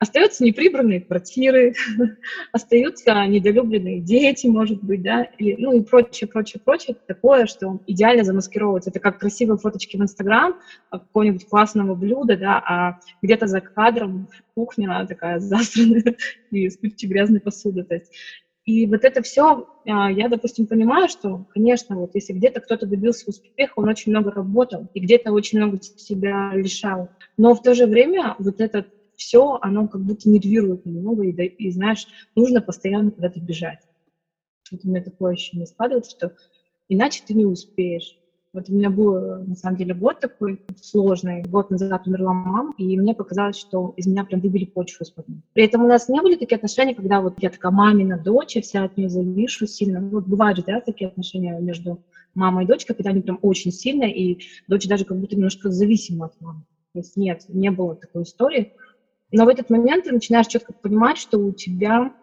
Остаются 0.04 0.44
неприбранные 0.44 1.00
квартиры, 1.00 1.76
остаются 2.52 3.26
недолюбленные 3.26 4.02
дети, 4.02 4.48
может 4.48 4.84
быть, 4.84 5.02
да, 5.02 5.24
и, 5.38 5.56
ну 5.56 5.72
и 5.72 5.82
прочее, 5.82 6.28
прочее, 6.28 6.60
прочее, 6.62 6.98
такое, 7.08 7.46
что 7.46 7.80
идеально 7.88 8.26
замаскировывается. 8.26 8.90
Это 8.90 9.00
как 9.00 9.18
красивые 9.18 9.58
фоточки 9.58 9.96
в 9.96 10.02
Инстаграм 10.02 10.56
какого-нибудь 10.90 11.48
классного 11.48 11.96
блюда, 11.96 12.36
да, 12.36 12.62
а 12.68 12.98
где-то 13.22 13.48
за 13.48 13.62
кадром 13.62 14.28
кухня 14.56 15.06
такая 15.08 15.40
засранная 15.40 16.18
и 16.52 16.70
с 16.70 16.76
кучей 16.76 17.08
грязной 17.08 17.40
посуды. 17.40 17.86
То 17.86 17.94
есть 17.94 18.12
и 18.66 18.86
вот 18.86 19.06
это 19.06 19.22
все, 19.22 19.70
а, 19.88 20.12
я, 20.12 20.28
допустим, 20.28 20.68
понимаю, 20.68 21.08
что, 21.08 21.46
конечно, 21.54 21.96
вот 21.96 22.12
если 22.14 22.34
где-то 22.34 22.60
кто-то 22.60 22.86
добился 22.86 23.30
успеха, 23.30 23.72
он 23.78 23.88
очень 23.88 24.12
много 24.12 24.32
работал 24.32 24.90
и 24.94 25.00
где-то 25.00 25.32
очень 25.32 25.60
много 25.60 25.80
себя 25.96 26.52
лишал. 26.54 27.10
Но 27.38 27.56
в 27.56 27.62
то 27.62 27.74
же 27.74 27.86
время 27.86 28.36
вот 28.38 28.60
этот 28.60 28.90
все, 29.16 29.58
оно 29.62 29.88
как 29.88 30.02
будто 30.02 30.30
нервирует 30.30 30.86
немного, 30.86 31.24
и, 31.24 31.32
и 31.32 31.72
знаешь, 31.72 32.08
нужно 32.36 32.62
постоянно 32.62 33.12
куда-то 33.12 33.40
бежать. 33.40 33.80
Вот 34.72 34.82
у 34.84 34.88
меня 34.88 35.04
такое 35.04 35.34
ощущение 35.34 35.68
складывается, 35.68 36.12
что 36.12 36.32
иначе 36.90 37.24
ты 37.26 37.34
не 37.34 37.46
успеешь. 37.46 38.18
Вот 38.54 38.70
у 38.70 38.74
меня 38.74 38.92
был, 38.92 39.44
на 39.46 39.56
самом 39.56 39.78
деле, 39.78 39.96
год 39.96 40.20
такой 40.20 40.62
сложный. 40.80 41.42
Год 41.42 41.72
назад 41.72 42.06
умерла 42.06 42.34
мама, 42.34 42.74
и 42.78 42.96
мне 43.00 43.16
показалось, 43.16 43.58
что 43.58 43.96
из 43.98 44.06
меня 44.06 44.24
прям 44.24 44.42
выбили 44.42 44.66
почву 44.66 45.04
из-под 45.04 45.28
ног. 45.28 45.40
При 45.54 45.66
этом 45.66 45.84
у 45.84 45.88
нас 45.88 46.08
не 46.08 46.22
были 46.22 46.36
такие 46.36 46.58
отношения, 46.58 46.94
когда 46.94 47.20
вот 47.20 47.34
я 47.42 47.50
такая 47.50 47.72
мамина 47.72 48.20
дочь, 48.20 48.56
вся 48.62 48.84
от 48.84 48.96
нее 48.96 49.10
завишу 49.10 49.66
сильно. 49.66 50.00
Ну, 50.00 50.10
вот 50.10 50.28
бывают 50.28 50.60
же, 50.60 50.64
да, 50.68 50.82
такие 50.82 51.08
отношения 51.08 51.60
между 51.60 52.04
мамой 52.36 52.66
и 52.66 52.68
дочкой, 52.68 52.96
когда 52.96 53.10
они 53.10 53.22
прям 53.22 53.40
очень 53.42 53.72
сильные, 53.72 54.16
и 54.16 54.44
дочь 54.68 54.88
даже 54.88 55.04
как 55.06 55.20
будто 55.20 55.36
немножко 55.36 55.72
зависима 55.72 56.28
от 56.28 56.40
мамы. 56.40 56.64
То 56.94 57.00
есть 57.00 57.18
нет, 57.18 57.42
не 57.48 57.72
было 57.72 57.96
такой 57.96 58.22
истории. 58.22 58.74
Но 59.34 59.46
в 59.46 59.48
этот 59.48 59.72
момент 59.72 60.04
ты 60.04 60.12
начинаешь 60.12 60.46
четко 60.46 60.74
понимать, 60.74 61.18
что 61.18 61.40
у 61.40 61.52
тебя 61.52 62.14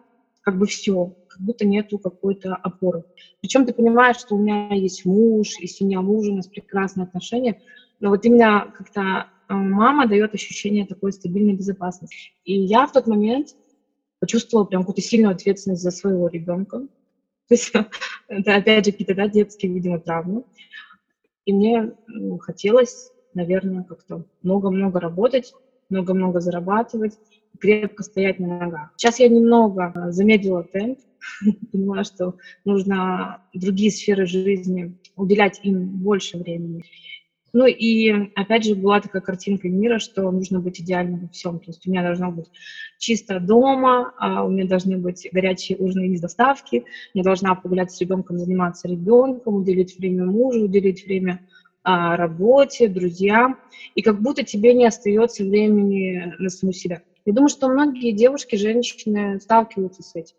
как 0.42 0.56
бы 0.56 0.66
все, 0.66 1.12
как 1.26 1.40
будто 1.40 1.66
нету 1.66 1.98
какой-то 1.98 2.54
опоры. 2.54 3.02
Причем 3.40 3.66
ты 3.66 3.72
понимаешь, 3.72 4.16
что 4.16 4.36
у 4.36 4.38
меня 4.38 4.72
есть 4.74 5.04
муж, 5.04 5.58
и 5.58 5.66
семья 5.66 6.00
мужа, 6.02 6.30
у 6.30 6.36
нас 6.36 6.46
прекрасные 6.46 7.04
отношения, 7.04 7.58
но 7.98 8.10
вот 8.10 8.24
именно 8.24 8.72
как-то 8.76 9.26
э, 9.48 9.54
мама 9.54 10.06
дает 10.06 10.34
ощущение 10.34 10.86
такой 10.86 11.12
стабильной 11.12 11.54
безопасности. 11.54 12.32
И 12.44 12.54
я 12.54 12.86
в 12.86 12.92
тот 12.92 13.08
момент 13.08 13.56
почувствовала 14.20 14.64
прям 14.64 14.82
какую-то 14.82 15.02
сильную 15.02 15.32
ответственность 15.32 15.82
за 15.82 15.90
своего 15.90 16.28
ребенка. 16.28 16.78
То 17.48 17.54
есть 17.54 17.72
это 18.28 18.54
опять 18.54 18.86
же 18.86 18.92
какие-то 18.92 19.16
да, 19.16 19.26
детские, 19.26 19.72
видимо, 19.72 19.98
травмы. 19.98 20.44
И 21.44 21.52
мне 21.52 21.90
хотелось, 22.38 23.10
наверное, 23.34 23.82
как-то 23.82 24.24
много-много 24.42 25.00
работать, 25.00 25.52
много-много 25.90 26.40
зарабатывать, 26.40 27.18
крепко 27.59 28.02
стоять 28.02 28.38
на 28.38 28.59
ногах. 28.59 28.90
Сейчас 28.97 29.18
я 29.20 29.28
немного 29.28 29.92
замедлила 30.11 30.64
темп, 30.64 30.99
понимаю, 31.73 32.04
что 32.04 32.37
нужно 32.64 33.42
другие 33.52 33.90
сферы 33.90 34.26
жизни 34.26 34.97
уделять 35.16 35.61
им 35.62 35.87
больше 35.99 36.38
времени. 36.38 36.82
Ну 37.52 37.66
и 37.66 38.30
опять 38.37 38.64
же 38.64 38.76
была 38.76 39.00
такая 39.00 39.23
картинка 39.23 39.68
мира, 39.68 39.99
что 39.99 40.30
нужно 40.30 40.61
быть 40.61 40.80
идеальным 40.80 41.20
во 41.23 41.28
всем. 41.28 41.59
То 41.59 41.66
есть 41.68 41.87
у 41.87 41.90
меня 41.90 42.02
должно 42.02 42.30
быть 42.30 42.47
чисто 42.99 43.40
дома, 43.40 44.12
а 44.18 44.44
у 44.44 44.50
меня 44.50 44.66
должны 44.68 44.99
быть 44.99 45.28
горячие 45.32 45.76
ужины 45.78 46.12
из 46.12 46.20
доставки, 46.20 46.85
я 47.12 47.23
должна 47.25 47.54
погулять 47.54 47.90
с 47.90 48.00
ребенком, 48.00 48.38
заниматься 48.38 48.88
ребенком, 48.88 49.56
уделить 49.56 49.99
время 49.99 50.26
мужу, 50.26 50.64
уделить 50.64 51.04
время 51.04 51.40
работе, 51.84 52.88
друзьям, 52.88 53.56
и 53.94 54.02
как 54.02 54.20
будто 54.20 54.44
тебе 54.44 54.75
не 54.75 54.87
остается 54.87 55.44
времени 55.44 56.34
на 56.38 56.49
саму 56.50 56.72
себя. 56.72 57.00
Я 57.25 57.32
думаю, 57.34 57.49
что 57.49 57.68
многие 57.68 58.12
девушки, 58.12 58.56
женщины 58.56 59.38
сталкиваются 59.40 60.02
с 60.02 60.14
этим. 60.14 60.37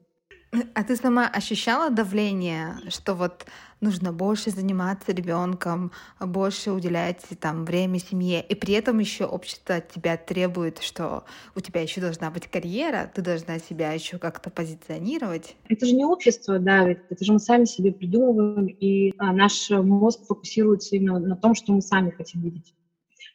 А 0.74 0.84
ты 0.84 0.98
сама 0.98 1.30
ощущала 1.30 1.90
давление, 1.90 2.76
что 2.90 3.14
вот 3.14 3.46
нужно 3.80 4.12
больше 4.12 4.50
заниматься 4.50 5.14
ребенком, 5.14 5.94
больше 6.20 6.72
уделять 6.72 7.22
там 7.40 7.64
время 7.64 8.00
семье, 8.00 8.44
и 8.44 8.54
при 8.54 8.74
этом 8.74 9.00
еще 9.00 9.24
общество 9.24 9.76
от 9.76 9.88
тебя 9.88 10.18
требует, 10.18 10.80
что 10.80 11.24
у 11.56 11.62
тебя 11.62 11.82
еще 11.82 12.02
должна 12.02 12.30
быть 12.32 12.48
карьера, 12.48 13.10
ты 13.16 13.22
должна 13.22 13.60
себя 13.60 13.94
еще 13.94 14.18
как-то 14.18 14.50
позиционировать. 14.50 15.56
Это 15.70 15.86
же 15.86 15.94
не 15.94 16.04
общество 16.04 16.60
давит, 16.60 17.00
это 17.10 17.24
же 17.24 17.32
мы 17.32 17.40
сами 17.40 17.64
себе 17.64 17.94
придумываем, 17.94 18.68
и 18.68 19.14
а, 19.18 19.32
наш 19.32 19.70
мозг 19.70 20.20
фокусируется 20.28 20.98
именно 20.98 21.20
на 21.20 21.38
том, 21.38 21.56
что 21.56 21.72
мы 21.72 21.82
сами 21.82 22.10
хотим 22.10 22.42
видеть. 22.42 22.74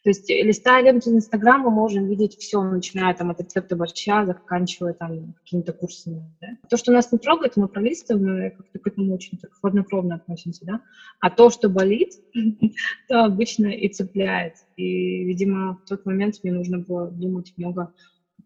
То 0.07 0.11
есть, 0.11 0.29
э, 0.29 0.41
листая 0.41 0.81
ленту 0.83 1.13
Инстаграм, 1.13 1.59
мы 1.59 1.69
можем 1.69 2.07
видеть 2.07 2.37
все, 2.37 2.63
начиная 2.63 3.13
там 3.13 3.29
от 3.29 3.41
рецепта 3.41 3.75
борща, 3.75 4.25
заканчивая 4.25 4.93
там 4.93 5.33
какими-то 5.33 5.73
курсами. 5.73 6.33
Да? 6.39 6.47
То, 6.69 6.77
что 6.77 6.93
нас 6.93 7.11
не 7.11 7.17
трогает, 7.17 7.57
мы 7.57 7.67
пролистываем, 7.67 8.25
мы 8.25 8.49
как-то 8.51 8.79
к 8.79 8.87
этому 8.87 9.13
очень 9.13 9.37
так 9.37 9.51
хладнокровно 9.51 10.15
относимся, 10.15 10.65
да. 10.65 10.81
А 11.19 11.29
то, 11.29 11.49
что 11.49 11.67
болит, 11.67 12.13
то 13.09 13.25
обычно 13.25 13.65
и 13.65 13.89
цепляет. 13.89 14.53
И, 14.77 15.25
видимо, 15.25 15.73
в 15.83 15.89
тот 15.89 16.05
момент 16.05 16.35
мне 16.41 16.53
нужно 16.53 16.79
было 16.79 17.11
думать 17.11 17.51
много 17.57 17.91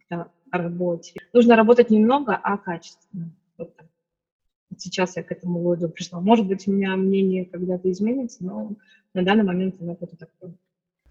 о 0.10 0.30
работе. 0.52 1.14
Нужно 1.32 1.56
работать 1.56 1.92
немного, 1.92 2.40
а 2.42 2.58
качественно. 2.58 3.36
Вот 3.60 3.78
так. 3.78 3.86
Сейчас 4.80 5.16
я 5.16 5.22
к 5.22 5.32
этому 5.32 5.60
выводу 5.60 5.90
пришла. 5.90 6.22
Может 6.22 6.48
быть, 6.48 6.68
у 6.68 6.72
меня 6.72 6.96
мнение 6.96 7.46
когда-то 7.46 7.92
изменится, 7.92 8.44
но 8.44 8.72
на 9.14 9.22
данный 9.22 9.44
момент 9.44 9.76
оно 9.80 9.96
вот 10.00 10.10
такое. 10.18 10.56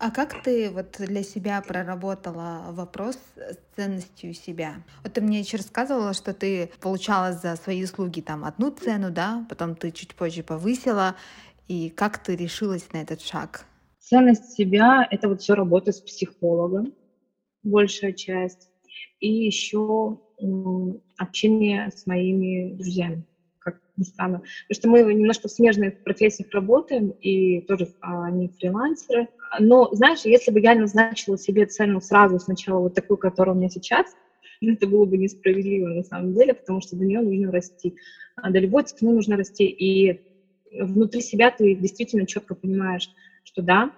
А 0.02 0.10
как 0.10 0.42
ты 0.42 0.70
вот 0.70 0.96
для 0.98 1.22
себя 1.22 1.60
проработала 1.60 2.72
вопрос 2.72 3.18
с 3.36 3.76
ценностью 3.76 4.32
себя? 4.32 4.76
Вот 5.04 5.12
ты 5.12 5.20
мне 5.20 5.40
еще 5.40 5.58
рассказывала, 5.58 6.14
что 6.14 6.32
ты 6.32 6.70
получала 6.80 7.34
за 7.34 7.54
свои 7.56 7.84
услуги 7.84 8.22
там 8.22 8.46
одну 8.46 8.70
цену, 8.70 9.10
да, 9.10 9.44
потом 9.50 9.76
ты 9.76 9.90
чуть 9.90 10.14
позже 10.14 10.42
повысила. 10.42 11.16
И 11.68 11.90
как 11.90 12.16
ты 12.16 12.34
решилась 12.34 12.90
на 12.94 13.02
этот 13.02 13.20
шаг? 13.20 13.66
Ценность 13.98 14.52
себя— 14.54 15.06
это 15.10 15.28
вот 15.28 15.42
все 15.42 15.52
работа 15.52 15.92
с 15.92 16.00
психологом, 16.00 16.94
большая 17.62 18.14
часть. 18.14 18.70
И 19.20 19.30
еще 19.30 20.18
общение 21.18 21.90
с 21.94 22.06
моими 22.06 22.72
друзьями 22.72 23.26
ни 24.00 24.04
странно. 24.04 24.42
Потому 24.68 24.74
что 24.74 24.88
мы 24.88 25.14
немножко 25.14 25.48
в 25.48 25.52
смежных 25.52 26.02
профессиях 26.02 26.50
работаем, 26.52 27.10
и 27.20 27.60
тоже 27.62 27.88
а, 28.00 28.24
они 28.24 28.48
фрилансеры. 28.58 29.28
Но, 29.60 29.88
знаешь, 29.92 30.24
если 30.24 30.50
бы 30.50 30.60
я 30.60 30.74
назначила 30.74 31.38
себе 31.38 31.66
цену 31.66 32.00
сразу 32.00 32.38
сначала 32.38 32.80
вот 32.80 32.94
такую, 32.94 33.18
которая 33.18 33.54
у 33.54 33.58
меня 33.58 33.68
сейчас, 33.68 34.06
это 34.60 34.86
было 34.86 35.04
бы 35.04 35.16
несправедливо 35.18 35.88
на 35.88 36.02
самом 36.02 36.34
деле, 36.34 36.54
потому 36.54 36.80
что 36.80 36.96
до 36.96 37.04
нее 37.04 37.20
нужно 37.20 37.52
расти. 37.52 37.94
А 38.36 38.50
до 38.50 38.58
любой 38.58 38.84
цены 38.84 39.12
нужно 39.12 39.36
расти. 39.36 39.66
И 39.66 40.20
внутри 40.72 41.20
себя 41.20 41.50
ты 41.50 41.74
действительно 41.74 42.26
четко 42.26 42.54
понимаешь, 42.54 43.10
что 43.44 43.62
да, 43.62 43.90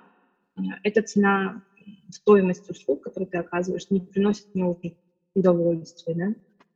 эта 0.82 1.02
цена 1.02 1.62
стоимость 2.10 2.68
услуг, 2.68 3.02
которые 3.02 3.28
ты 3.28 3.38
оказываешь, 3.38 3.90
не 3.90 4.00
приносит 4.00 4.46
мне 4.54 4.64
уже 4.64 4.94
удовольствия, 5.34 6.14
да. 6.14 6.34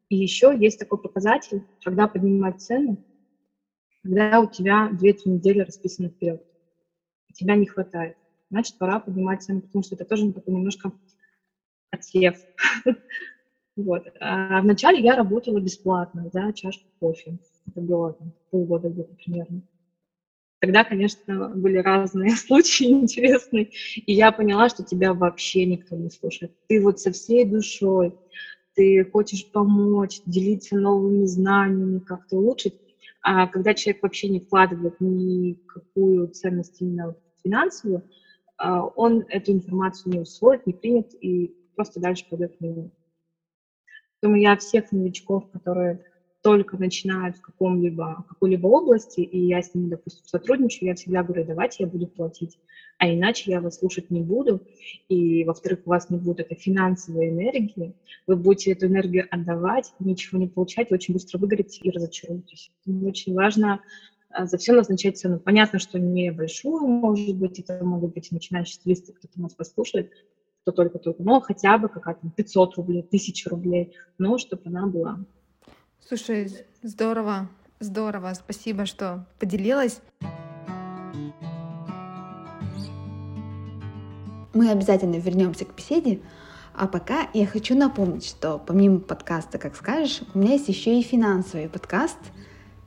И 0.08 0.16
еще 0.16 0.54
есть 0.56 0.78
такой 0.78 0.98
показатель, 0.98 1.62
когда 1.82 2.06
поднимать 2.06 2.60
цену, 2.60 2.96
когда 4.06 4.40
у 4.40 4.46
тебя 4.46 4.88
две-три 4.92 5.32
недели 5.32 5.60
расписаны 5.60 6.10
вперед. 6.10 6.40
Тебя 7.34 7.56
не 7.56 7.66
хватает. 7.66 8.16
Значит, 8.50 8.76
пора 8.78 9.00
поднимать 9.00 9.42
цену, 9.42 9.60
потому 9.60 9.82
что 9.82 9.96
это 9.96 10.04
тоже 10.04 10.32
такой 10.32 10.54
немножко 10.54 10.92
отсев. 11.90 12.34
Вот. 13.78 14.06
А 14.20 14.62
вначале 14.62 15.02
я 15.02 15.14
работала 15.14 15.60
бесплатно 15.60 16.30
за 16.32 16.50
чашку 16.54 16.86
кофе. 16.98 17.36
Это 17.66 17.82
было 17.82 18.14
там, 18.14 18.32
полгода 18.48 18.88
где-то 18.88 19.14
примерно. 19.16 19.60
Тогда, 20.60 20.82
конечно, 20.82 21.50
были 21.50 21.76
разные 21.76 22.30
случаи 22.36 22.86
интересные, 22.86 23.68
и 23.96 24.14
я 24.14 24.32
поняла, 24.32 24.70
что 24.70 24.82
тебя 24.82 25.12
вообще 25.12 25.66
никто 25.66 25.94
не 25.94 26.08
слушает. 26.08 26.52
Ты 26.68 26.80
вот 26.80 27.00
со 27.00 27.12
всей 27.12 27.44
душой, 27.44 28.14
ты 28.72 29.04
хочешь 29.04 29.46
помочь, 29.52 30.22
делиться 30.24 30.76
новыми 30.76 31.26
знаниями, 31.26 31.98
как-то 31.98 32.36
улучшить, 32.36 32.72
а 33.28 33.48
когда 33.48 33.74
человек 33.74 34.04
вообще 34.04 34.28
не 34.28 34.38
вкладывает 34.38 35.00
никакую 35.00 36.28
ценность 36.28 36.80
именно 36.80 37.12
финансовую, 37.42 38.08
а, 38.56 38.84
он 38.84 39.24
эту 39.28 39.50
информацию 39.50 40.12
не 40.12 40.20
усвоит, 40.20 40.64
не 40.64 40.72
примет 40.72 41.12
и 41.20 41.52
просто 41.74 41.98
дальше 41.98 42.24
пойдет 42.30 42.54
мимо. 42.60 42.88
Поэтому 44.20 44.36
я 44.36 44.56
всех 44.56 44.92
новичков, 44.92 45.50
которые 45.50 46.04
только 46.46 46.76
начинают 46.76 47.38
в 47.38 47.40
каком-либо, 47.40 48.24
какой-либо 48.28 48.68
области, 48.68 49.18
и 49.18 49.48
я 49.48 49.60
с 49.60 49.74
ними, 49.74 49.88
допустим, 49.88 50.24
сотрудничаю, 50.26 50.90
я 50.90 50.94
всегда 50.94 51.24
говорю, 51.24 51.44
давайте 51.44 51.82
я 51.82 51.88
буду 51.88 52.06
платить, 52.06 52.56
а 52.98 53.12
иначе 53.12 53.50
я 53.50 53.60
вас 53.60 53.80
слушать 53.80 54.10
не 54.10 54.20
буду. 54.20 54.62
И, 55.08 55.42
во-вторых, 55.42 55.80
у 55.84 55.90
вас 55.90 56.08
не 56.08 56.18
будет 56.18 56.38
этой 56.38 56.56
финансовой 56.56 57.30
энергии, 57.30 57.94
вы 58.28 58.36
будете 58.36 58.70
эту 58.70 58.86
энергию 58.86 59.26
отдавать, 59.28 59.92
ничего 59.98 60.38
не 60.38 60.46
получать, 60.46 60.92
очень 60.92 61.14
быстро 61.14 61.38
выгорите 61.38 61.80
и 61.82 61.90
разочаруетесь. 61.90 62.70
очень 62.86 63.34
важно 63.34 63.80
а, 64.30 64.46
за 64.46 64.56
все 64.56 64.72
назначать 64.72 65.18
цену. 65.18 65.40
Понятно, 65.40 65.80
что 65.80 65.98
не 65.98 66.30
большую, 66.30 66.86
может 66.86 67.34
быть, 67.34 67.58
это 67.58 67.84
могут 67.84 68.14
быть 68.14 68.30
начинающие 68.30 68.74
стилисты, 68.74 69.14
кто-то 69.14 69.40
нас 69.40 69.52
послушает, 69.52 70.12
кто 70.62 70.70
только-только, 70.70 71.24
но 71.24 71.40
хотя 71.40 71.76
бы 71.76 71.88
какая-то 71.88 72.30
500 72.36 72.76
рублей, 72.76 73.00
1000 73.00 73.50
рублей, 73.50 73.94
но 74.16 74.38
чтобы 74.38 74.62
она 74.66 74.86
была. 74.86 75.18
Слушай, 76.08 76.64
здорово, 76.84 77.48
здорово, 77.80 78.32
спасибо, 78.34 78.86
что 78.86 79.26
поделилась. 79.40 80.00
Мы 84.54 84.70
обязательно 84.70 85.16
вернемся 85.16 85.64
к 85.64 85.74
беседе, 85.74 86.20
а 86.74 86.86
пока 86.86 87.28
я 87.34 87.44
хочу 87.44 87.76
напомнить, 87.76 88.24
что 88.24 88.62
помимо 88.64 89.00
подкаста 89.00 89.58
«Как 89.58 89.74
скажешь», 89.74 90.20
у 90.32 90.38
меня 90.38 90.52
есть 90.52 90.68
еще 90.68 90.96
и 90.96 91.02
финансовый 91.02 91.68
подкаст, 91.68 92.18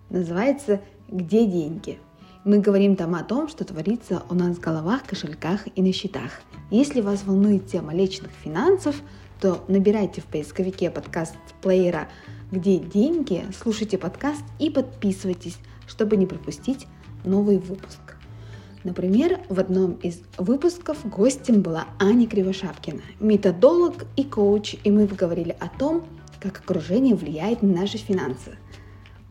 называется 0.09 0.79
«Где 1.09 1.45
деньги?». 1.45 1.99
Мы 2.45 2.59
говорим 2.59 2.95
там 2.95 3.15
о 3.15 3.23
том, 3.25 3.49
что 3.49 3.65
творится 3.65 4.23
у 4.29 4.33
нас 4.33 4.55
в 4.55 4.61
головах, 4.61 5.03
кошельках 5.03 5.67
и 5.75 5.81
на 5.81 5.91
счетах. 5.91 6.39
Если 6.71 7.01
вас 7.01 7.25
волнует 7.25 7.67
тема 7.67 7.93
личных 7.93 8.31
финансов, 8.31 8.95
то 9.41 9.65
набирайте 9.67 10.21
в 10.21 10.25
поисковике 10.25 10.89
подкаст 10.89 11.35
плеера 11.61 12.07
«Где 12.51 12.79
деньги?», 12.79 13.45
слушайте 13.61 13.97
подкаст 13.97 14.43
и 14.57 14.69
подписывайтесь, 14.69 15.57
чтобы 15.87 16.17
не 16.17 16.25
пропустить 16.25 16.87
новый 17.23 17.57
выпуск. 17.57 17.99
Например, 18.83 19.39
в 19.49 19.59
одном 19.59 19.93
из 19.95 20.21
выпусков 20.37 20.97
гостем 21.07 21.61
была 21.61 21.85
Аня 21.99 22.27
Кривошапкина, 22.27 23.01
методолог 23.19 24.05
и 24.15 24.23
коуч, 24.23 24.75
и 24.83 24.89
мы 24.89 25.05
поговорили 25.05 25.55
о 25.59 25.67
том, 25.67 26.05
как 26.39 26.59
окружение 26.59 27.15
влияет 27.15 27.61
на 27.61 27.81
наши 27.81 27.97
финансы– 27.97 28.57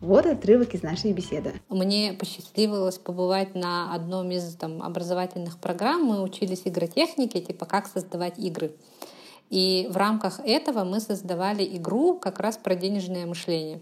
вот 0.01 0.25
отрывок 0.25 0.73
из 0.73 0.81
нашей 0.81 1.11
беседы. 1.11 1.53
Мне 1.67 2.13
посчастливилось 2.13 2.97
побывать 2.97 3.53
на 3.53 3.93
одном 3.93 4.31
из 4.31 4.55
там, 4.55 4.81
образовательных 4.81 5.57
программ. 5.57 6.05
Мы 6.05 6.21
учились 6.21 6.61
игротехнике, 6.63 7.41
типа 7.41 7.65
как 7.65 7.87
создавать 7.87 8.39
игры. 8.39 8.71
И 9.49 9.87
в 9.89 9.97
рамках 9.97 10.39
этого 10.39 10.83
мы 10.83 10.99
создавали 10.99 11.63
игру 11.77 12.19
как 12.19 12.39
раз 12.39 12.57
про 12.57 12.75
денежное 12.75 13.25
мышление. 13.25 13.81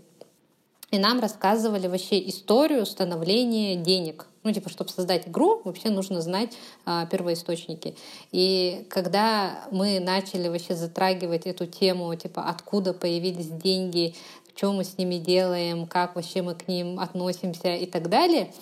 И 0.90 0.98
нам 0.98 1.20
рассказывали 1.20 1.88
вообще 1.88 2.28
историю 2.30 2.86
становления 2.86 3.76
денег. 3.76 4.28
Ну, 4.44 4.54
типа, 4.54 4.70
чтобы 4.70 4.90
создать 4.90 5.28
игру, 5.28 5.62
вообще 5.66 5.90
нужно 5.90 6.22
знать 6.22 6.54
а, 6.86 7.06
первоисточники. 7.08 7.98
И 8.32 8.88
когда 8.90 9.66
мы 9.72 10.00
начали 10.00 10.48
вообще 10.48 10.76
затрагивать 10.76 11.46
эту 11.46 11.66
тему, 11.66 12.16
типа, 12.16 12.44
откуда 12.44 12.94
появились 12.94 13.50
деньги, 13.50 14.16
что 14.56 14.72
мы 14.72 14.86
с 14.86 14.98
ними 14.98 15.16
делаем, 15.16 15.86
как 15.86 16.16
вообще 16.16 16.42
мы 16.42 16.56
к 16.56 16.68
ним 16.68 17.00
относимся 17.00 17.76
и 17.76 17.86
так 17.86 18.10
далее, 18.10 18.54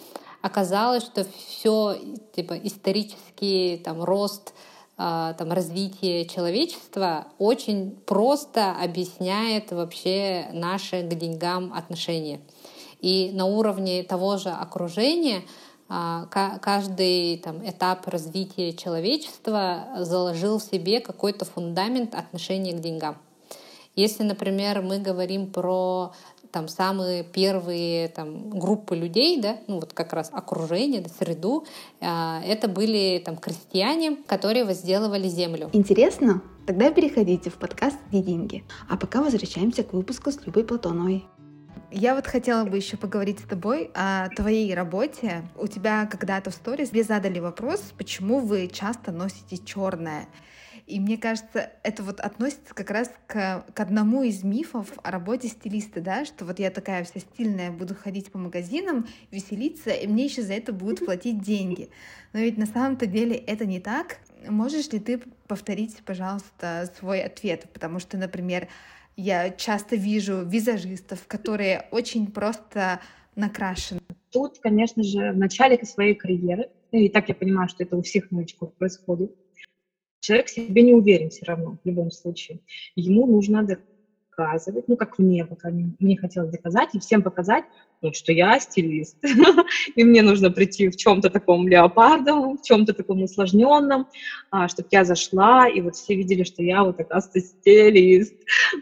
оказалось, 0.41 1.04
что 1.04 1.26
все 1.26 1.98
типа 2.36 2.54
исторический 2.54 3.78
там 3.78 4.04
рост 4.04 4.54
там, 4.97 5.51
развитие 5.51 6.25
человечества 6.25 7.27
очень 7.38 7.91
просто 8.05 8.71
объясняет 8.81 9.71
вообще 9.71 10.47
наши 10.53 11.01
к 11.01 11.13
деньгам 11.15 11.73
отношения. 11.73 12.39
И 13.01 13.31
на 13.34 13.45
уровне 13.45 14.03
того 14.03 14.38
же 14.38 14.49
окружения 14.49 15.41
а, 15.88 16.25
каждый 16.62 17.38
там, 17.38 17.67
этап 17.67 18.08
развития 18.08 18.73
человечества 18.73 19.86
заложил 19.99 20.58
в 20.58 20.63
себе 20.63 20.99
какой-то 20.99 21.45
фундамент 21.45 22.15
отношения 22.15 22.73
к 22.73 22.79
деньгам. 22.79 23.17
Если, 23.95 24.23
например, 24.23 24.81
мы 24.81 24.99
говорим 24.99 25.51
про 25.51 26.13
там 26.56 26.70
самые 26.70 27.26
первые 27.26 28.08
там, 28.08 28.50
группы 28.50 28.96
людей, 28.96 29.41
да, 29.41 29.58
ну 29.68 29.76
вот 29.82 29.91
как 29.91 30.13
раз 30.13 30.30
окружение, 30.32 31.02
да, 31.02 31.10
среду, 31.10 31.65
э, 32.00 32.06
это 32.46 32.70
были 32.70 33.22
там 33.26 33.36
крестьяне, 33.36 34.15
которые 34.26 34.63
возделывали 34.63 35.28
землю. 35.28 35.70
Интересно? 35.74 36.41
Тогда 36.65 36.91
переходите 36.91 37.50
в 37.50 37.56
подкаст 37.56 37.98
«Где 38.08 38.22
деньги?». 38.22 38.63
А 38.89 38.96
пока 38.96 39.22
возвращаемся 39.22 39.84
к 39.84 39.91
выпуску 39.91 40.32
с 40.32 40.46
Любой 40.46 40.63
Платоновой. 40.63 41.26
Я 41.91 42.15
вот 42.15 42.26
хотела 42.26 42.63
бы 42.63 42.78
еще 42.78 42.96
поговорить 42.96 43.39
с 43.41 43.44
тобой 43.44 43.91
о 43.94 44.30
твоей 44.30 44.74
работе. 44.74 45.44
У 45.58 45.68
тебя 45.68 46.06
когда-то 46.06 46.52
в 46.52 46.54
сторис 46.54 46.91
тебе 46.91 47.04
задали 47.04 47.39
вопрос, 47.39 47.82
почему 47.98 48.39
вы 48.39 48.70
часто 48.70 49.12
носите 49.12 49.58
черное. 49.58 50.30
И 50.88 51.00
мне 51.00 51.17
кажется, 51.17 51.71
это 51.82 52.04
вот 52.04 52.19
относится 52.19 52.76
как 52.76 52.91
раз 52.91 53.12
к, 53.26 53.65
к 53.74 53.80
одному 53.80 54.21
из 54.21 54.43
мифов 54.43 54.91
о 55.02 55.10
работе 55.10 55.48
стилиста, 55.48 56.00
да, 56.00 56.26
что 56.26 56.45
вот 56.45 56.60
я 56.60 56.69
такая 56.69 57.04
вся 57.04 57.19
стильная, 57.19 57.71
буду 57.71 57.95
ходить 57.95 58.32
по 58.32 58.38
магазинам, 58.38 59.08
веселиться, 59.32 59.89
и 59.89 60.06
мне 60.06 60.26
еще 60.26 60.43
за 60.43 60.54
это 60.54 60.74
будут 60.74 61.04
платить 61.04 61.41
деньги. 61.41 61.89
Но 62.34 62.39
ведь 62.39 62.58
на 62.58 62.67
самом-то 62.67 63.08
деле 63.08 63.36
это 63.36 63.65
не 63.65 63.80
так. 63.80 64.19
Можешь 64.48 64.91
ли 64.91 65.00
ты 65.00 65.19
повторить, 65.48 65.98
пожалуйста, 66.06 66.88
свой 67.00 67.24
ответ? 67.24 67.67
Потому 67.74 67.98
что, 67.98 68.17
например, 68.17 68.67
я 69.17 69.50
часто 69.50 69.95
вижу 69.95 70.43
визажистов, 70.45 71.26
которые 71.26 71.88
очень 71.89 72.28
просто 72.28 73.00
накрашены. 73.36 74.02
Тут, 74.30 74.60
конечно 74.60 75.02
же, 75.02 75.32
в 75.32 75.38
начале 75.38 75.84
своей 75.84 76.13
карьеры, 76.13 76.69
и 76.91 77.10
так 77.10 77.28
я 77.30 77.34
понимаю, 77.34 77.69
что 77.69 77.84
это 77.84 77.98
у 77.98 78.04
всех 78.04 78.30
новичков 78.30 78.74
происходит, 78.74 79.36
человек 80.25 80.49
себе 80.49 80.81
не 80.81 80.93
уверен 80.93 81.29
все 81.29 81.45
равно, 81.45 81.77
в 81.83 81.88
любом 81.88 82.11
случае. 82.11 82.59
Ему 82.95 83.25
нужно 83.27 83.63
доказывать, 84.35 84.88
ну, 84.88 84.97
как 84.97 85.17
мне, 85.17 85.45
пока 85.45 85.69
мне 85.69 86.17
хотелось 86.17 86.51
доказать 86.51 86.89
и 86.93 86.99
всем 86.99 87.23
показать, 87.23 87.63
ну, 88.01 88.11
что 88.13 88.31
я 88.31 88.59
стилист, 88.59 89.17
и 89.95 90.03
мне 90.03 90.21
нужно 90.21 90.51
прийти 90.51 90.89
в 90.89 90.95
чем-то 90.95 91.29
таком 91.29 91.67
леопардовом, 91.67 92.57
в 92.57 92.61
чем-то 92.61 92.93
таком 92.93 93.23
усложненном, 93.23 94.07
а, 94.49 94.67
чтобы 94.67 94.88
я 94.91 95.05
зашла, 95.05 95.69
и 95.69 95.81
вот 95.81 95.95
все 95.95 96.15
видели, 96.15 96.43
что 96.43 96.63
я 96.63 96.83
вот, 96.83 96.99
оказывается, 96.99 97.39
стилист. 97.41 98.35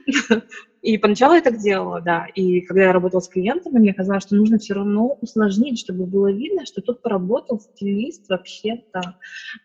И 0.83 0.97
поначалу 0.97 1.33
я 1.33 1.41
так 1.41 1.59
делала, 1.59 2.01
да. 2.01 2.27
И 2.35 2.59
когда 2.59 2.83
я 2.83 2.91
работала 2.91 3.21
с 3.21 3.29
клиентами, 3.29 3.79
мне 3.79 3.93
казалось, 3.93 4.23
что 4.23 4.35
нужно 4.35 4.57
все 4.57 4.73
равно 4.73 5.17
усложнить, 5.21 5.79
чтобы 5.79 6.05
было 6.05 6.29
видно, 6.29 6.65
что 6.65 6.81
тут 6.81 7.01
поработал 7.01 7.61
стилист 7.61 8.27
вообще-то. 8.27 9.15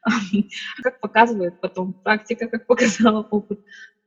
Как 0.83 1.01
показывает 1.01 1.59
потом 1.61 1.95
практика, 2.05 2.47
как 2.47 2.67
показала 2.67 3.27
опыт. 3.31 3.59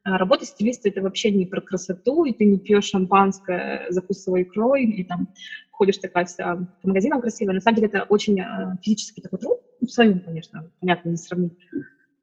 А 0.04 0.18
работа 0.18 0.46
стилиста— 0.46 0.88
это 0.90 1.02
вообще 1.02 1.32
не 1.32 1.46
про 1.46 1.60
красоту, 1.60 2.24
и 2.24 2.32
ты 2.32 2.46
не 2.46 2.58
пьешь 2.58 2.86
шампанское, 2.86 3.88
закусывая 3.90 4.44
икрой, 4.44 4.86
и 4.86 5.04
там 5.04 5.28
ходишь 5.70 5.98
такая 5.98 6.24
вся 6.24 6.56
по 6.82 6.88
магазинам 6.88 7.20
красивая. 7.20 7.56
На 7.56 7.60
самом 7.62 7.76
деле 7.76 7.88
это 7.90 8.04
очень 8.04 8.40
а, 8.40 8.78
физический 8.82 9.22
такой 9.22 9.40
труд, 9.40 9.60
ну, 9.82 9.88
в 9.88 9.92
своем, 9.92 10.22
конечно, 10.22 10.72
понятно, 10.80 11.10
не 11.10 11.18
сравнить. 11.18 11.58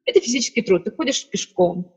Это 0.03 0.19
физический 0.19 0.63
труд. 0.63 0.83
Ты 0.83 0.91
ходишь 0.91 1.29
пешком, 1.29 1.93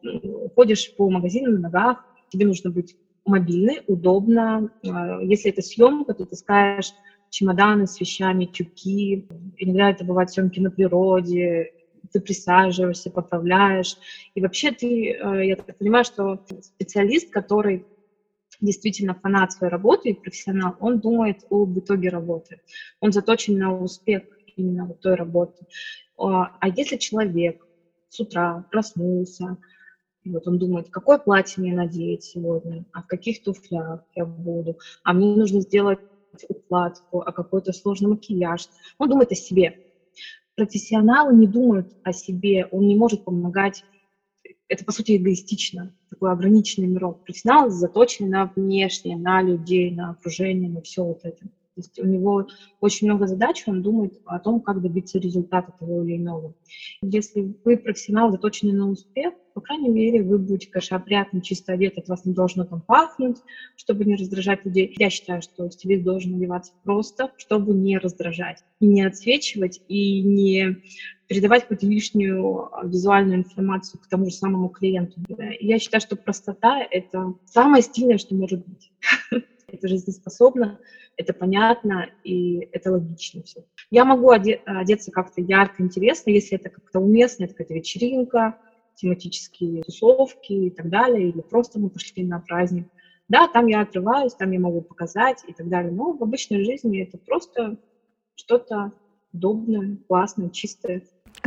ходишь 0.55 0.95
по 0.95 1.09
магазинам 1.09 1.55
на 1.55 1.61
ногах, 1.61 2.05
тебе 2.33 2.47
нужно 2.47 2.71
быть 2.71 2.97
мобильной, 3.25 3.83
удобно. 3.87 4.69
А, 4.85 5.21
если 5.23 5.51
это 5.51 5.63
съемка, 5.63 6.15
то 6.15 6.25
ты 6.25 6.31
таскаешь 6.31 6.93
чемоданы 7.31 7.87
с 7.87 8.01
вещами, 8.01 8.47
тюки. 8.47 9.25
Иногда 9.59 9.91
это 9.91 10.05
бывают 10.05 10.31
съемки 10.31 10.61
на 10.61 10.71
природе, 10.71 11.71
ты 12.13 12.21
присаживаешься, 12.21 13.11
поправляешь. 13.11 13.97
И 14.35 14.41
вообще 14.41 14.73
ты, 14.73 15.13
э, 15.13 15.47
я 15.47 15.57
так 15.57 15.77
понимаю, 15.79 16.05
что 16.05 16.41
специалист, 16.61 17.31
который 17.31 17.85
действительно 18.61 19.15
фанат 19.15 19.53
своей 19.53 19.71
работы 19.71 20.11
и 20.11 20.15
профессионал, 20.15 20.77
он 20.79 21.01
думает 21.01 21.39
об 21.51 21.79
итоге 21.79 22.09
работы. 22.09 22.61
Он 23.01 23.13
заточен 23.13 23.57
на 23.57 23.77
успех 23.77 24.23
именно 24.57 24.87
вот 24.87 25.01
той 25.01 25.15
работы. 25.15 25.65
А, 26.19 26.51
а 26.61 26.69
если 26.69 26.97
человек 26.97 27.67
с 28.09 28.21
утра 28.21 28.65
проснулся, 28.71 29.57
и 30.25 30.31
вот 30.31 30.47
он 30.47 30.59
думает, 30.59 30.89
какое 30.91 31.19
платье 31.19 31.63
мне 31.63 31.75
надеть 31.75 32.23
сегодня, 32.23 32.85
а 32.93 33.03
в 33.03 33.07
каких 33.07 33.43
туфлях 33.43 34.01
я 34.15 34.25
буду, 34.25 34.79
а 35.03 35.13
мне 35.13 35.37
нужно 35.37 35.61
сделать 35.61 35.99
укладку, 36.49 37.21
а 37.21 37.33
какой-то 37.33 37.73
сложный 37.73 38.09
макияж. 38.09 38.69
Он 38.99 39.09
думает 39.09 39.33
о 39.33 39.35
себе. 39.35 39.75
Профессионалы 40.55 41.35
не 41.35 41.47
думают 41.47 41.89
о 42.03 42.13
себе, 42.13 42.67
он 42.71 42.87
не 42.87 42.97
может 42.97 43.25
помогать. 43.25 43.85
Это, 44.69 44.85
по 44.85 44.93
сути, 44.93 45.17
эгоистично, 45.17 45.93
такой 46.09 46.33
ограниченный 46.33 46.89
мирок. 46.89 47.21
Профессионал 47.25 47.71
заточен 47.71 48.29
на 48.29 48.51
внешнее, 48.55 49.17
на 49.17 49.43
людей, 49.43 49.91
на 49.91 50.11
окружение, 50.11 50.71
на 50.71 50.83
все 50.83 51.05
вот 51.05 51.21
это. 51.23 51.47
Есть 51.77 51.99
у 51.99 52.07
него 52.07 52.47
очень 52.81 53.07
много 53.07 53.27
задач, 53.27 53.63
он 53.67 53.83
думает 53.83 54.21
о 54.27 54.39
том, 54.39 54.61
как 54.61 54.83
добиться 54.83 55.19
результата 55.19 55.73
того 55.79 56.05
или 56.05 56.17
иного. 56.17 56.55
Если 57.01 57.55
вы 57.65 57.79
профессионал, 57.79 58.31
заточенный 58.31 58.75
на 58.75 58.91
успех, 58.91 59.33
по 59.55 59.61
крайней 59.61 59.89
мере, 59.89 60.23
вы 60.23 60.39
будете, 60.39 60.71
конечно, 60.71 60.99
опрятно, 60.99 61.41
чисто 61.41 61.73
одет, 61.73 61.97
от 61.99 62.09
вас 62.09 62.25
не 62.25 62.35
должно 62.35 62.65
там 62.65 62.81
пахнуть, 62.81 63.39
чтобы 63.77 64.05
не 64.05 64.17
раздражать 64.17 64.65
людей. 64.65 64.95
Я 64.99 65.09
считаю, 65.11 65.41
что 65.43 65.71
стилист 65.71 66.05
должен 66.05 66.35
одеваться 66.35 66.73
просто, 66.85 67.31
чтобы 67.37 67.73
не 67.75 67.99
раздражать, 67.99 68.65
и 68.81 68.87
не 68.87 69.03
отсвечивать, 69.03 69.81
и 69.89 70.23
не 70.23 70.77
передавать 71.27 71.63
какую-то 71.63 71.87
лишнюю 71.87 72.69
а, 72.75 72.87
визуальную 72.87 73.39
информацию 73.39 74.01
к 74.01 74.09
тому 74.09 74.27
же 74.27 74.33
самому 74.33 74.69
клиенту. 74.69 75.21
Я 75.61 75.79
считаю, 75.79 76.03
что 76.03 76.17
простота— 76.17 76.87
это 76.91 77.35
самое 77.47 77.83
стильное, 77.83 78.19
что 78.19 78.35
может 78.35 78.63
быть. 78.67 78.93
Это 79.67 79.89
жизнеспособно, 79.89 80.79
это 81.17 81.33
понятно 81.33 82.09
и 82.23 82.69
это 82.73 82.93
логично 82.93 83.43
все. 83.43 83.65
Я 83.91 84.05
могу 84.05 84.31
одеться 84.31 85.11
как-то 85.11 85.41
ярко, 85.41 85.83
интересно, 85.83 86.31
если 86.31 86.59
это 86.59 86.69
как-то 86.71 87.01
уместно, 87.01 87.45
это 87.45 87.55
какая-то 87.55 87.75
вечеринка, 87.75 88.57
тематические 88.95 89.83
тусовки 89.83 90.53
и 90.53 90.71
так 90.71 90.89
далее, 90.89 91.29
или 91.31 91.41
просто 91.41 91.79
мы 91.79 91.91
пошли 91.91 92.25
на 92.25 92.41
праздник. 92.41 92.89
Да, 93.29 93.49
там 93.49 93.67
я 93.67 93.81
отрываюсь, 93.81 94.35
там 94.35 94.51
я 94.51 94.61
могу 94.61 94.83
показать 94.83 95.43
и 95.47 95.55
так 95.55 95.69
далее, 95.69 95.93
но 95.93 96.13
в 96.13 96.23
обычной 96.23 96.65
жизни 96.65 97.03
это 97.03 97.19
просто 97.19 97.77
что-то 98.35 98.93
удобное, 99.33 99.97
классное, 100.09 100.51
чистое. 100.51 101.03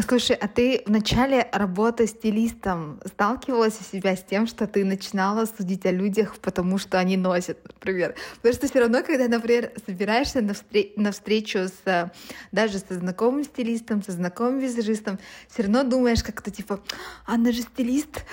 Слушай, 0.08 0.36
а 0.36 0.50
ты 0.50 0.84
в 0.86 0.92
начале 0.92 1.48
работы 1.54 2.06
стилистом 2.06 3.00
сталкивалась 3.06 3.80
у 3.80 3.96
себя 3.96 4.18
с 4.18 4.24
тем, 4.24 4.46
что 4.46 4.68
ты 4.68 4.84
начинала 4.84 5.46
судить 5.46 5.86
о 5.86 5.92
людях, 5.92 6.38
потому 6.40 6.78
что 6.78 7.00
они 7.00 7.16
носят, 7.16 7.58
например? 7.64 8.14
Потому 8.36 8.54
что 8.56 8.68
все 8.68 8.80
равно, 8.82 9.04
когда, 9.04 9.30
например, 9.30 9.72
собираешься 9.86 10.42
на, 10.42 10.52
встр- 10.52 10.92
на 10.98 11.14
встречу 11.14 11.60
с 11.60 12.12
даже 12.52 12.80
со 12.80 12.96
знакомым 12.96 13.46
стилистом, 13.46 14.04
со 14.04 14.12
знакомым 14.12 14.60
визажистом, 14.60 15.18
все 15.48 15.64
равно 15.64 15.84
думаешь 15.84 16.24
как-то 16.24 16.52
типа, 16.52 16.82
она 17.26 17.54
же 17.54 17.62
стилист, 17.62 18.26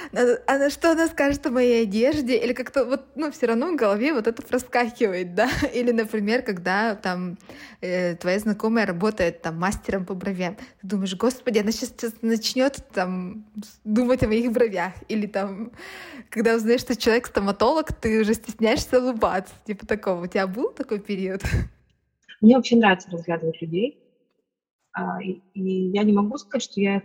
она 0.46 0.68
что 0.68 0.90
она 0.90 1.06
скажет 1.06 1.46
о 1.46 1.50
моей 1.50 1.84
одежде? 1.84 2.38
Или 2.38 2.54
как-то 2.54 2.84
вот, 2.84 3.06
ну, 3.14 3.30
все 3.30 3.46
равно 3.46 3.70
в 3.70 3.76
голове 3.76 4.12
вот 4.14 4.26
это 4.26 4.42
проскакивает, 4.42 5.36
да? 5.36 5.48
Или, 5.72 5.92
например, 5.92 6.42
когда 6.42 6.96
там 6.96 7.38
э, 7.80 8.16
твоя 8.16 8.40
знакомая 8.40 8.84
работает 8.84 9.42
там 9.42 9.60
мастером 9.60 10.04
по 10.04 10.14
бровям, 10.14 10.56
ты 10.56 10.88
думаешь, 10.88 11.14
господи, 11.14 11.41
господи, 11.42 11.58
она 11.58 11.72
сейчас, 11.72 11.88
сейчас 11.90 12.14
начнет 12.22 12.84
там 12.94 13.44
думать 13.84 14.22
о 14.22 14.28
моих 14.28 14.52
бровях. 14.52 14.92
Или 15.08 15.26
там, 15.26 15.72
когда 16.30 16.54
узнаешь, 16.54 16.82
что 16.82 16.94
человек 16.94 17.26
стоматолог, 17.26 17.92
ты 17.92 18.20
уже 18.20 18.34
стесняешься 18.34 19.00
улыбаться. 19.00 19.52
Типа 19.66 19.84
такого. 19.86 20.24
У 20.24 20.26
тебя 20.28 20.46
был 20.46 20.70
такой 20.70 21.00
период? 21.00 21.42
Мне 22.40 22.54
вообще 22.54 22.76
нравится 22.76 23.10
разглядывать 23.10 23.60
людей. 23.60 23.98
А, 24.92 25.20
и, 25.20 25.40
я 25.54 26.04
не 26.04 26.12
могу 26.12 26.38
сказать, 26.38 26.62
что 26.62 26.80
я 26.80 27.02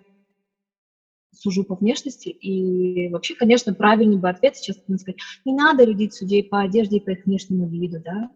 сужу 1.32 1.64
по 1.64 1.76
внешности. 1.76 2.30
И 2.30 3.10
вообще, 3.10 3.34
конечно, 3.34 3.74
правильный 3.74 4.18
бы 4.18 4.30
ответ 4.30 4.56
сейчас 4.56 4.78
сказать, 4.78 5.18
не 5.46 5.54
надо 5.54 5.84
рядить 5.84 6.14
судей 6.14 6.44
по 6.44 6.62
одежде 6.62 6.98
и 6.98 7.04
по 7.04 7.10
их 7.10 7.26
внешнему 7.26 7.68
виду, 7.68 8.02
да. 8.06 8.30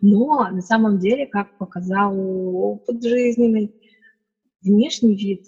Но 0.00 0.48
на 0.48 0.62
самом 0.62 1.00
деле, 1.00 1.26
как 1.26 1.58
показал 1.58 2.16
опыт 2.16 3.02
жизненный, 3.02 3.72
внешний 4.62 5.14
вид 5.14 5.42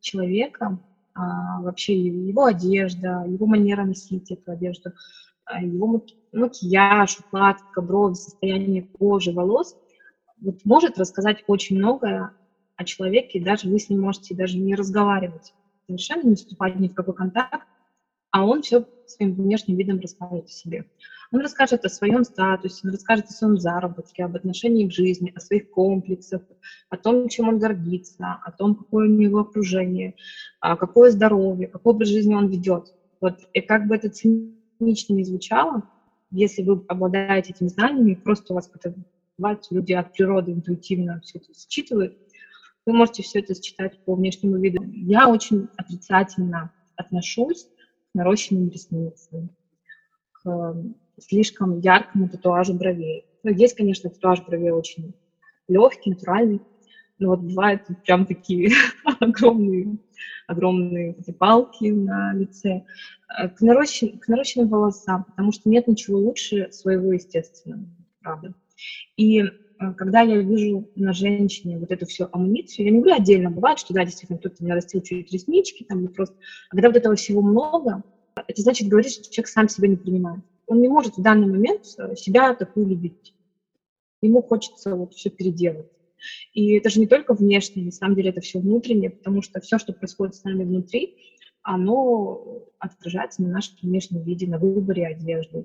человека, 0.00 0.78
а, 1.14 1.60
вообще 1.62 1.98
его 1.98 2.44
одежда, 2.44 3.24
его 3.26 3.46
манера 3.46 3.84
носить 3.84 4.30
эту 4.30 4.52
одежду, 4.52 4.92
а, 5.44 5.62
его 5.62 6.04
макияж, 6.32 7.20
укладка, 7.20 7.80
брови, 7.82 8.14
состояние 8.14 8.86
кожи, 8.98 9.32
волос, 9.32 9.76
вот 10.40 10.56
может 10.64 10.98
рассказать 10.98 11.42
очень 11.46 11.78
многое 11.78 12.32
о 12.76 12.84
человеке, 12.84 13.42
даже 13.42 13.68
вы 13.68 13.78
с 13.80 13.88
ним 13.88 14.02
можете 14.02 14.34
даже 14.34 14.58
не 14.58 14.74
разговаривать, 14.74 15.54
совершенно 15.86 16.28
не 16.28 16.36
вступать 16.36 16.76
ни 16.76 16.88
в 16.88 16.94
какой 16.94 17.14
контакт, 17.14 17.66
а 18.30 18.44
он 18.44 18.62
все 18.62 18.86
своим 19.06 19.34
внешним 19.34 19.76
видом 19.76 20.00
расскажет 20.00 20.44
о 20.46 20.48
себе. 20.48 20.84
Он 21.30 21.40
расскажет 21.40 21.84
о 21.84 21.88
своем 21.88 22.24
статусе, 22.24 22.80
он 22.84 22.92
расскажет 22.92 23.26
о 23.26 23.32
своем 23.32 23.58
заработке, 23.58 24.24
об 24.24 24.36
отношении 24.36 24.88
к 24.88 24.92
жизни, 24.92 25.32
о 25.34 25.40
своих 25.40 25.70
комплексах, 25.70 26.42
о 26.88 26.96
том, 26.96 27.28
чем 27.28 27.48
он 27.48 27.58
гордится, 27.58 28.38
о 28.42 28.50
том, 28.52 28.74
какое 28.74 29.08
у 29.08 29.12
него 29.12 29.40
окружение, 29.40 30.14
а, 30.60 30.76
какое 30.76 31.10
здоровье, 31.10 31.68
какой 31.68 31.92
образ 31.92 32.08
жизни 32.08 32.34
он 32.34 32.48
ведет. 32.48 32.94
Вот, 33.20 33.38
и 33.52 33.60
как 33.60 33.86
бы 33.86 33.96
это 33.96 34.08
цинично 34.08 35.14
не 35.14 35.24
звучало, 35.24 35.82
если 36.30 36.62
вы 36.62 36.84
обладаете 36.88 37.52
этими 37.52 37.68
знаниями, 37.68 38.14
просто 38.14 38.52
у 38.52 38.56
вас 38.56 38.70
бывает, 39.36 39.66
люди 39.70 39.92
от 39.92 40.12
природы 40.12 40.52
интуитивно 40.52 41.20
все 41.22 41.38
это 41.38 41.48
считывают, 41.54 42.16
вы 42.86 42.92
можете 42.92 43.22
все 43.22 43.40
это 43.40 43.54
считать 43.54 43.98
по 44.04 44.14
внешнему 44.14 44.56
виду. 44.56 44.82
Я 44.82 45.28
очень 45.28 45.68
отрицательно 45.76 46.72
отношусь 46.96 47.68
нарощенным 48.18 48.68
ресницам, 48.68 49.50
к 50.32 50.74
слишком 51.20 51.80
яркому 51.80 52.28
татуажу 52.28 52.74
бровей. 52.74 53.24
Ну, 53.42 53.50
есть, 53.50 53.74
конечно, 53.74 54.10
татуаж 54.10 54.42
бровей 54.42 54.70
очень 54.70 55.14
легкий, 55.68 56.10
натуральный, 56.10 56.60
но 57.18 57.28
вот 57.28 57.40
бывают 57.40 57.82
прям 58.04 58.26
такие 58.26 58.70
огромные, 59.20 59.96
огромные 60.46 61.14
эти 61.18 61.30
палки 61.30 61.90
на 61.90 62.32
лице. 62.34 62.82
Э, 63.38 63.48
к, 63.48 63.60
нарощен, 63.60 64.18
к 64.18 64.28
нарощенным 64.28 64.68
волосам, 64.68 65.24
потому 65.24 65.52
что 65.52 65.68
нет 65.68 65.86
ничего 65.86 66.18
лучше 66.18 66.68
своего 66.70 67.12
естественного, 67.12 67.84
правда. 68.20 68.54
И 69.16 69.44
когда 69.96 70.22
я 70.22 70.38
вижу 70.38 70.88
на 70.94 71.12
женщине 71.12 71.78
вот 71.78 71.90
эту 71.90 72.06
всю 72.06 72.28
амуницию, 72.32 72.86
я 72.86 72.92
не 72.92 72.98
говорю 73.00 73.16
отдельно, 73.16 73.50
бывает, 73.50 73.78
что 73.78 73.94
да, 73.94 74.04
действительно, 74.04 74.38
кто-то 74.38 74.64
не 74.64 74.72
растил 74.72 75.00
чуть 75.02 75.32
реснички, 75.32 75.84
там, 75.88 76.08
просто, 76.08 76.34
а 76.70 76.76
когда 76.76 76.88
вот 76.88 76.96
этого 76.96 77.14
всего 77.14 77.42
много, 77.42 78.02
это 78.34 78.62
значит 78.62 78.88
говорить, 78.88 79.12
что 79.12 79.30
человек 79.30 79.48
сам 79.48 79.68
себя 79.68 79.88
не 79.88 79.96
принимает 79.96 80.42
он 80.68 80.80
не 80.80 80.88
может 80.88 81.16
в 81.16 81.22
данный 81.22 81.48
момент 81.48 81.82
э, 81.98 82.14
себя 82.14 82.54
такую 82.54 82.86
любить. 82.86 83.34
Ему 84.20 84.42
хочется 84.42 84.94
вот 84.94 85.14
все 85.14 85.30
переделать. 85.30 85.88
И 86.52 86.72
это 86.74 86.90
же 86.90 87.00
не 87.00 87.06
только 87.06 87.34
внешне, 87.34 87.84
на 87.84 87.90
самом 87.90 88.16
деле 88.16 88.30
это 88.30 88.40
все 88.40 88.58
внутреннее, 88.58 89.10
потому 89.10 89.40
что 89.42 89.60
все, 89.60 89.78
что 89.78 89.92
происходит 89.92 90.34
с 90.34 90.44
нами 90.44 90.64
внутри, 90.64 91.14
оно 91.62 92.64
отражается 92.78 93.42
на 93.42 93.48
нашем 93.48 93.76
внешнем 93.82 94.22
виде, 94.22 94.46
на 94.46 94.58
выборе 94.58 95.06
одежды, 95.06 95.64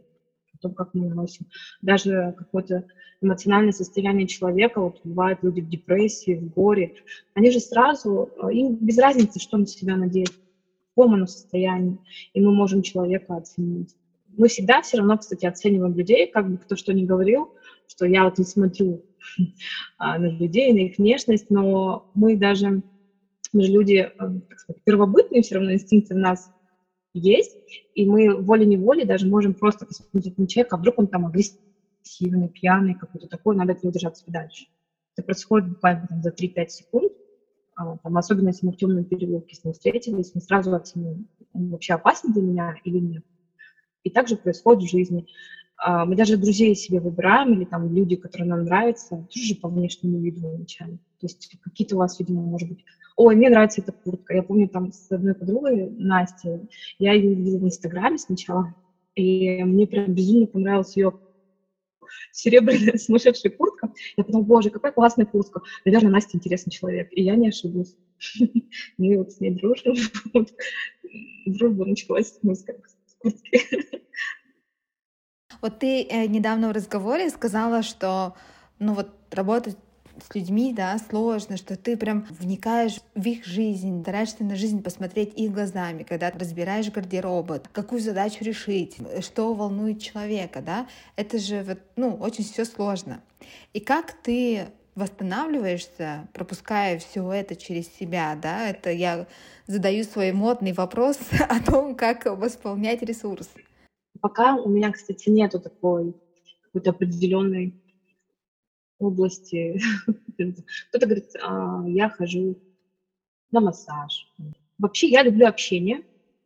том, 0.64 0.74
как 0.74 0.90
мы 0.94 1.10
носим. 1.10 1.46
Даже 1.82 2.34
какое-то 2.38 2.86
эмоциональное 3.22 3.72
состояние 3.72 4.28
человека, 4.28 4.82
вот 4.82 5.00
бывают 5.04 5.40
люди 5.44 5.62
в 5.62 5.70
депрессии, 5.70 6.36
в 6.36 6.50
горе, 6.54 6.94
они 7.34 7.52
же 7.52 7.60
сразу, 7.60 8.30
э, 8.42 8.54
им 8.54 8.76
без 8.76 8.98
разницы, 8.98 9.40
что 9.40 9.58
на 9.58 9.66
себя 9.66 9.96
надеть, 9.96 10.32
в 10.32 10.96
каком 10.96 11.14
оно 11.14 11.28
состоянии, 11.28 11.98
и 12.34 12.42
мы 12.42 12.54
можем 12.54 12.82
человека 12.82 13.36
оценить 13.38 13.96
мы 14.38 14.48
всегда 14.48 14.82
все 14.82 14.98
равно, 14.98 15.18
кстати, 15.18 15.46
оцениваем 15.46 15.96
людей, 15.96 16.28
как 16.28 16.50
бы 16.50 16.58
кто 16.58 16.76
что 16.76 16.94
ни 16.94 17.06
говорил, 17.06 17.52
что 17.88 18.06
я 18.06 18.24
вот 18.26 18.38
не 18.38 18.46
смотрю 18.46 19.04
а, 19.98 20.18
на 20.18 20.28
людей, 20.28 20.74
на 20.74 20.80
их 20.80 20.98
внешность, 20.98 21.50
но 21.50 22.06
мы 22.14 22.36
даже, 22.36 22.82
мы 23.52 23.64
же 23.64 23.72
люди, 23.72 23.96
э, 23.96 24.10
так 24.18 24.60
сказать, 24.60 24.84
первобытные, 24.84 25.42
все 25.42 25.56
равно 25.56 25.74
инстинкты 25.74 26.16
в 26.16 26.18
нас 26.18 26.52
есть, 27.14 27.58
и 27.94 28.06
мы 28.06 28.36
волей-неволей 28.36 29.06
даже 29.06 29.28
можем 29.28 29.54
просто 29.54 29.86
посмотреть 29.86 30.38
на 30.38 30.48
человека, 30.48 30.76
а 30.76 30.80
вдруг 30.80 31.00
он 31.00 31.08
там 31.08 31.26
агрессивный, 31.26 32.50
пьяный, 32.50 32.96
какой-то 32.96 33.28
такой, 33.28 33.56
надо 33.56 33.74
от 33.74 33.84
него 33.84 33.92
держаться 33.92 34.26
подальше. 34.26 34.66
Это 35.16 35.26
происходит 35.26 35.70
буквально 35.70 36.08
там, 36.08 36.22
за 36.22 36.32
3-5 36.32 36.68
секунд, 36.68 37.12
а, 37.76 37.98
там, 37.98 38.18
особенно 38.18 38.50
если 38.50 38.66
мы 38.66 38.74
в 38.74 38.78
темном 38.78 39.06
переулке 39.06 39.56
с 39.56 39.64
ним 39.64 39.74
встретились, 39.74 40.32
мы 40.34 40.42
сразу 40.42 40.74
оценим, 40.74 41.28
он 41.54 41.70
вообще 41.70 41.94
опасен 41.94 42.32
для 42.34 42.42
меня 42.42 42.76
или 42.84 43.00
нет. 43.00 43.24
И 44.04 44.10
также 44.10 44.36
происходит 44.36 44.84
в 44.84 44.92
жизни. 44.92 45.28
А, 45.78 46.06
мы 46.06 46.16
даже 46.16 46.38
друзей 46.38 46.76
себе 46.76 47.00
выбираем, 47.00 47.54
или 47.54 47.66
там 47.66 47.94
люди, 47.94 48.16
которые 48.16 48.48
нам 48.48 48.64
нравятся, 48.64 49.26
тоже 49.34 49.56
по 49.56 49.70
внешнему 49.70 50.20
виду 50.20 50.48
вначале. 50.50 50.98
То 51.20 51.28
есть 51.28 51.58
какие-то 51.62 51.96
у 51.96 52.00
вас, 52.00 52.20
видимо, 52.20 52.42
может 52.42 52.70
быть, 52.70 52.84
ой, 53.16 53.36
мне 53.36 53.50
нравится 53.50 53.82
эта 53.82 53.94
куртка. 54.04 54.34
Я 54.34 54.44
помню 54.44 54.70
там 54.70 54.92
с 54.92 55.12
одной 55.12 55.36
подругой, 55.36 55.90
Настей, 55.90 56.70
я 57.00 57.14
ее 57.14 57.34
видела 57.34 57.60
в 57.60 57.66
Инстаграме 57.66 58.18
сначала, 58.18 58.74
и 59.16 59.64
мне 59.64 59.88
прям 59.88 60.14
безумно 60.14 60.48
понравилась 60.48 60.96
ее 60.96 61.14
серебряная 62.32 62.98
сумасшедшая 62.98 63.52
куртка. 63.52 63.90
Я 64.18 64.24
подумала, 64.24 64.46
боже, 64.46 64.70
какая 64.70 64.92
классная 64.92 65.26
куртка. 65.26 65.62
Наверное, 65.86 66.12
Настя 66.12 66.38
интересный 66.38 66.72
человек. 66.72 67.08
И 67.12 67.24
я 67.24 67.36
не 67.36 67.50
ошиблась. 67.50 67.96
Мы 68.98 69.18
вот 69.18 69.32
с 69.32 69.40
ней 69.40 69.52
дружим. 69.52 69.96
Дружба 71.46 71.86
началась 71.86 72.34
с 72.34 72.40
куртки. 73.20 73.62
Вот 75.64 75.80
ты 75.80 76.04
э, 76.04 76.26
недавно 76.26 76.68
в 76.68 76.72
разговоре 76.74 77.30
сказала, 77.30 77.84
что 77.84 78.36
ну 78.80 78.94
вот 78.94 79.12
работать 79.32 79.78
с 80.22 80.36
людьми, 80.36 80.74
да, 80.74 80.98
сложно, 81.10 81.56
что 81.56 81.78
ты 81.78 81.96
прям 81.96 82.28
вникаешь 82.38 83.00
в 83.16 83.26
их 83.26 83.46
жизнь, 83.46 84.02
стараешься 84.02 84.44
на 84.44 84.58
жизнь 84.58 84.84
посмотреть 84.84 85.34
их 85.40 85.54
глазами, 85.54 86.04
когда 86.04 86.32
разбираешь 86.32 86.92
гардеробы, 86.92 87.62
какую 87.72 88.02
задачу 88.02 88.44
решить, 88.44 88.98
что 89.22 89.54
волнует 89.54 90.02
человека, 90.02 90.62
да, 90.62 90.86
это 91.16 91.40
же 91.40 91.64
вот, 91.64 91.80
ну, 91.96 92.10
очень 92.16 92.44
все 92.44 92.66
сложно. 92.66 93.22
И 93.72 93.80
как 93.80 94.12
ты 94.22 94.68
восстанавливаешься, 94.96 96.28
пропуская 96.34 97.00
все 97.00 97.32
это 97.32 97.56
через 97.56 97.88
себя, 97.88 98.38
да, 98.40 98.68
это 98.68 98.92
я 98.92 99.28
задаю 99.68 100.04
свой 100.04 100.34
модный 100.34 100.74
вопрос 100.74 101.18
о 101.40 101.62
том, 101.62 101.96
как 101.96 102.26
восполнять 102.26 103.02
ресурс. 103.02 103.48
Пока 104.24 104.56
у 104.56 104.70
меня, 104.70 104.90
кстати, 104.90 105.28
нету 105.28 105.60
такой 105.60 106.16
какой-то 106.62 106.92
определенной 106.92 107.74
области. 108.98 109.78
Кто-то 110.38 111.06
говорит, 111.06 111.26
а, 111.42 111.84
я 111.88 112.08
хожу 112.08 112.56
на 113.52 113.60
массаж. 113.60 114.30
Вообще 114.78 115.10
я 115.10 115.24
люблю 115.24 115.46
общение, 115.46 116.04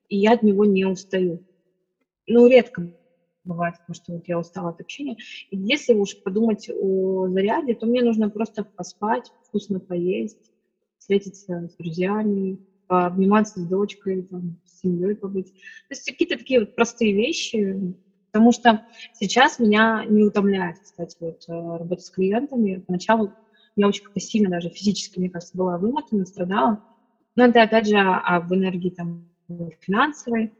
и 0.09 0.17
я 0.17 0.33
от 0.33 0.41
него 0.41 0.65
не 0.65 0.85
устаю. 0.85 1.39
Ну, 2.25 2.47
редко 2.47 2.89
бывает, 3.43 3.75
потому 3.85 3.95
что 3.95 4.13
вот 4.13 4.27
я 4.27 4.39
устала 4.39 4.69
от 4.69 4.81
общения. 4.81 5.17
И 5.51 5.57
если 5.57 5.93
уж 5.93 6.17
подумать 6.23 6.67
о 6.69 7.27
заряде, 7.27 7.75
то 7.75 7.85
мне 7.85 8.01
нужно 8.01 8.31
просто 8.31 8.65
поспать, 8.75 9.31
вкусно 9.43 9.79
поесть, 9.81 10.51
встретиться 10.97 11.69
с 11.69 11.75
друзьями, 11.77 12.57
пообниматься 12.87 13.59
с 13.59 13.65
дочкой, 13.67 14.23
там, 14.23 14.57
семьей 14.81 15.15
побыть. 15.15 15.51
То 15.51 15.91
есть 15.91 16.05
какие-то 16.05 16.37
такие 16.37 16.61
вот 16.61 16.75
простые 16.75 17.13
вещи, 17.13 17.95
Потому 18.31 18.51
что 18.51 18.81
сейчас 19.13 19.57
меня 19.57 20.03
не 20.07 20.23
утомляет, 20.23 20.77
кстати, 20.79 21.15
вот, 21.19 21.43
э, 21.47 21.53
работа 21.53 22.01
с 22.03 22.09
клиентами. 22.11 22.83
Поначалу 22.85 23.31
я 23.75 23.87
очень 23.87 24.03
как-то 24.03 24.19
сильно 24.19 24.49
даже 24.49 24.69
физически, 24.69 25.17
мне 25.17 25.29
кажется, 25.29 25.57
была 25.57 25.77
вымотана, 25.77 26.25
страдала. 26.25 26.77
Но 27.35 27.45
это, 27.45 27.63
опять 27.63 27.87
же, 27.87 27.97
об 27.97 28.53
энергии 28.53 28.89
там 28.89 29.29
финансовой 29.79 30.51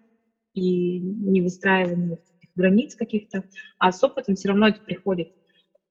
и 0.53 0.99
не 0.99 1.41
выстраивании 1.41 2.19
границ 2.55 2.95
каких-то. 2.95 3.43
А 3.77 3.91
с 3.91 4.03
опытом 4.03 4.35
все 4.35 4.49
равно 4.49 4.69
это 4.69 4.81
приходит, 4.81 5.29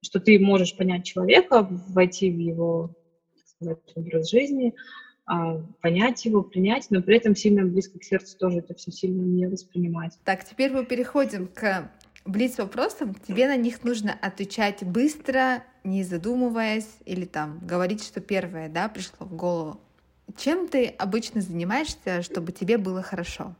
что 0.03 0.19
ты 0.19 0.39
можешь 0.41 0.75
понять 0.75 1.05
человека, 1.05 1.67
войти 1.71 2.31
в 2.31 2.39
его 2.39 2.91
образ 3.95 4.31
жизни, 4.31 4.75
а, 4.75 5.06
понять 5.81 6.25
его, 6.25 6.43
принять, 6.43 6.87
но 6.91 7.03
при 7.03 7.17
этом 7.17 7.35
сильно 7.35 7.65
близко 7.65 7.99
к 7.99 8.05
сердцу 8.05 8.39
тоже 8.39 8.59
это 8.59 8.75
все 8.75 8.93
сильно 8.93 9.23
не 9.23 9.47
воспринимать. 9.47 10.19
Так, 10.25 10.45
теперь 10.45 10.73
мы 10.73 10.85
переходим 10.85 11.49
к 11.49 11.91
блиц 12.25 12.59
вопросам. 12.59 13.15
Тебе 13.15 13.49
на 13.49 13.57
них 13.57 13.83
нужно 13.85 14.17
отвечать 14.21 14.85
быстро, 14.85 15.65
не 15.85 16.05
задумываясь, 16.05 16.89
или 17.05 17.25
там 17.25 17.59
говорить, 17.61 18.05
что 18.05 18.21
первое, 18.21 18.69
да, 18.69 18.89
пришло 18.89 19.27
в 19.27 19.35
голову. 19.35 19.81
Чем 20.37 20.69
ты 20.69 20.87
обычно 20.87 21.41
занимаешься, 21.41 22.23
чтобы 22.23 22.53
тебе 22.53 22.79
было 22.79 23.03
хорошо? 23.03 23.55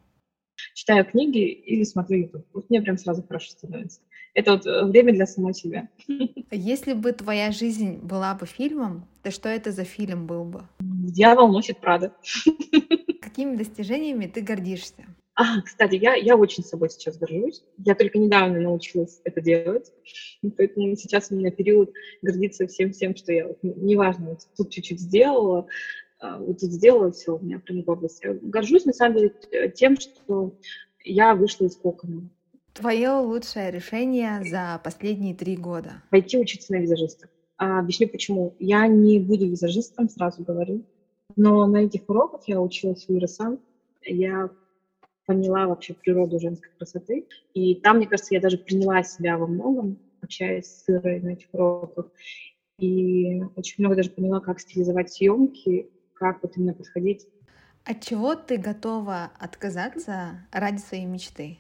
Читаю 0.75 1.05
книги 1.05 1.45
или 1.49 1.85
смотрю 1.85 2.19
YouTube. 2.19 2.47
Вот 2.53 2.71
мне 2.71 2.81
прям 2.81 2.99
сразу 2.99 3.23
хорошо 3.23 3.51
становится. 3.51 4.01
Это 4.35 4.53
вот 4.53 4.67
э, 4.67 4.85
время 4.85 5.13
для 5.13 5.27
самой 5.27 5.55
себя. 5.55 5.89
Если 6.51 6.93
бы 6.93 7.13
твоя 7.13 7.51
жизнь 7.53 7.99
была 7.99 8.35
бы 8.35 8.47
фильмом, 8.47 9.09
то 9.23 9.31
что 9.31 9.49
это 9.49 9.73
за 9.73 9.85
фильм 9.85 10.27
был 10.27 10.45
бы? 10.45 10.63
Дьявол 10.81 11.49
носит 11.49 11.81
Прада. 11.81 12.13
Какими 13.21 13.57
достижениями 13.57 14.27
ты 14.27 14.43
гордишься? 14.43 15.05
А, 15.39 15.61
кстати, 15.61 15.97
я, 15.97 16.15
я 16.15 16.35
очень 16.35 16.65
собой 16.65 16.89
сейчас 16.89 17.19
горжусь. 17.19 17.63
Я 17.77 17.95
только 17.95 18.19
недавно 18.19 18.59
научилась 18.59 19.21
это 19.25 19.43
делать. 19.43 19.93
Поэтому 20.57 20.97
сейчас 20.97 21.31
у 21.31 21.37
меня 21.37 21.51
период 21.51 21.93
гордиться 22.23 22.67
всем-всем, 22.67 23.15
что 23.15 23.33
я, 23.33 23.47
неважно, 23.63 24.31
вот 24.31 24.41
тут 24.57 24.71
чуть-чуть 24.71 24.99
сделала, 24.99 25.61
а, 25.61 25.67
вот 26.21 26.61
тут 26.61 26.71
сделала 26.73 27.13
все, 27.13 27.37
у 27.37 27.39
меня 27.39 27.59
прям 27.59 27.83
область. 27.87 28.23
Горжусь, 28.43 28.85
на 28.85 28.93
самом 28.93 29.17
деле, 29.17 29.35
тем, 29.75 29.97
что 29.99 30.55
я 31.05 31.35
вышла 31.35 31.67
из 31.67 31.77
кокона. 31.77 32.29
Твое 32.73 33.11
лучшее 33.13 33.71
решение 33.71 34.43
за 34.45 34.81
последние 34.85 35.35
три 35.35 35.57
года? 35.57 36.03
Пойти 36.11 36.39
учиться 36.39 36.73
на 36.73 36.77
визажиста. 36.77 37.29
А, 37.57 37.79
объясню 37.79 38.09
почему. 38.09 38.55
Я 38.59 38.87
не 38.87 39.19
буду 39.19 39.47
визажистом, 39.47 40.11
сразу 40.11 40.45
говорю. 40.45 40.83
Но 41.37 41.67
на 41.67 41.79
этих 41.79 42.09
уроках 42.09 42.43
я 42.49 42.61
училась 42.61 43.07
у 43.09 43.17
Ирасан. 43.17 43.59
Я 44.03 44.51
поняла 45.25 45.67
вообще 45.67 45.95
природу 45.95 46.39
женской 46.39 46.71
красоты. 46.77 47.27
И 47.55 47.77
там, 47.77 47.97
мне 47.97 48.07
кажется, 48.07 48.35
я 48.35 48.41
даже 48.41 48.59
приняла 48.59 49.03
себя 49.03 49.39
во 49.39 49.47
многом, 49.47 49.99
общаясь 50.21 50.67
с 50.67 50.85
Ирой 50.89 51.21
на 51.21 51.31
этих 51.31 51.49
уроках. 51.53 52.11
И 52.79 53.43
очень 53.57 53.77
много 53.79 53.97
даже 53.97 54.11
поняла, 54.11 54.41
как 54.41 54.61
стилизовать 54.61 55.13
съемки, 55.13 55.89
как 56.17 56.43
вот 56.43 56.57
именно 56.57 56.75
подходить. 56.75 57.27
От 57.85 58.03
чего 58.03 58.35
ты 58.35 58.57
готова 58.57 59.31
отказаться 59.39 60.47
ради 60.51 60.79
своей 60.79 61.05
мечты? 61.05 61.59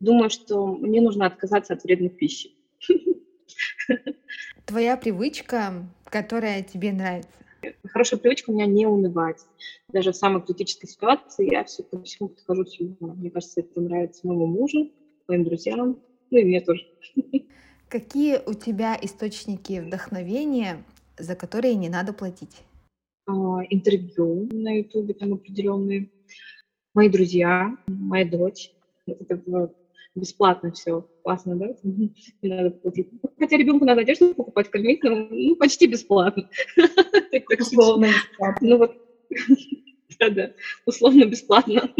думаю, 0.00 0.30
что 0.30 0.66
мне 0.66 1.00
нужно 1.00 1.26
отказаться 1.26 1.74
от 1.74 1.82
вредной 1.84 2.10
пищи. 2.10 2.54
Твоя 4.64 4.96
привычка, 4.96 5.88
которая 6.04 6.62
тебе 6.62 6.92
нравится? 6.92 7.30
Хорошая 7.88 8.20
привычка 8.20 8.50
у 8.50 8.54
меня 8.54 8.66
не 8.66 8.86
унывать. 8.86 9.44
Даже 9.88 10.12
в 10.12 10.16
самой 10.16 10.42
критической 10.42 10.88
ситуации 10.88 11.50
я 11.50 11.64
все 11.64 11.82
ко 11.82 12.00
всему 12.02 12.28
подхожу 12.28 12.64
всегда. 12.64 13.06
Мне 13.14 13.30
кажется, 13.30 13.60
это 13.60 13.80
нравится 13.80 14.26
моему 14.26 14.46
мужу, 14.46 14.90
моим 15.26 15.44
друзьям, 15.44 15.98
ну 16.30 16.38
и 16.38 16.44
мне 16.44 16.60
тоже. 16.60 16.82
Какие 17.88 18.40
у 18.44 18.54
тебя 18.54 18.98
источники 19.00 19.80
вдохновения, 19.80 20.84
за 21.18 21.34
которые 21.34 21.76
не 21.76 21.88
надо 21.88 22.12
платить? 22.12 22.65
А, 23.26 23.32
интервью 23.70 24.48
на 24.52 24.78
ютубе 24.78 25.14
там 25.14 25.34
определенные. 25.34 26.06
Мои 26.94 27.08
друзья, 27.08 27.70
моя 27.86 28.24
дочь. 28.24 28.70
Это 29.06 29.40
бесплатно 30.14 30.72
все. 30.72 31.04
Классно, 31.22 31.56
да? 31.56 31.66
Не 31.82 32.10
надо 32.42 32.70
платить. 32.82 33.08
Хотя 33.38 33.56
ребенку 33.56 33.84
надо 33.84 34.02
одежду 34.02 34.34
покупать, 34.34 34.68
кормить, 34.68 35.02
но 35.02 35.26
ну, 35.28 35.56
почти 35.56 35.86
бесплатно. 35.86 36.44
Условно 37.58 38.06
бесплатно. 38.06 38.68
Ну 38.68 38.78
вот, 38.78 38.92
да-да, 40.20 40.52
условно 40.84 41.24
бесплатно. 41.24 41.90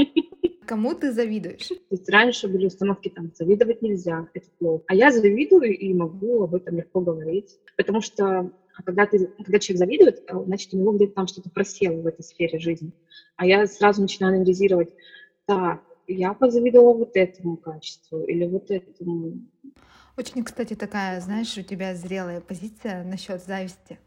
Кому 0.66 0.94
ты 0.94 1.12
завидуешь? 1.12 1.68
То 1.68 1.76
есть 1.90 2.08
раньше 2.08 2.48
были 2.48 2.66
установки 2.66 3.08
там, 3.08 3.30
завидовать 3.34 3.82
нельзя, 3.82 4.28
это 4.34 4.48
плохо. 4.58 4.84
А 4.88 4.94
я 4.94 5.12
завидую 5.12 5.78
и 5.78 5.94
могу 5.94 6.42
об 6.42 6.54
этом 6.54 6.76
легко 6.76 7.00
говорить. 7.00 7.56
Потому 7.76 8.00
что 8.00 8.50
когда, 8.84 9.06
ты, 9.06 9.26
когда 9.26 9.58
человек 9.60 9.78
завидует, 9.78 10.22
значит, 10.28 10.74
у 10.74 10.78
него 10.78 10.92
где-то 10.92 11.14
там 11.14 11.26
что-то 11.28 11.50
просело 11.50 12.00
в 12.00 12.06
этой 12.06 12.22
сфере 12.22 12.58
жизни. 12.58 12.92
А 13.36 13.46
я 13.46 13.66
сразу 13.66 14.02
начинаю 14.02 14.36
анализировать, 14.36 14.92
так, 15.46 15.82
я 16.08 16.34
позавидовала 16.34 16.94
вот 16.94 17.16
этому 17.16 17.56
качеству 17.56 18.24
или 18.24 18.46
вот 18.46 18.70
этому. 18.70 19.34
Очень, 20.16 20.44
кстати, 20.44 20.74
такая, 20.74 21.20
знаешь, 21.20 21.56
у 21.58 21.62
тебя 21.62 21.94
зрелая 21.94 22.40
позиция 22.40 23.04
насчет 23.04 23.42
зависти. 23.42 23.98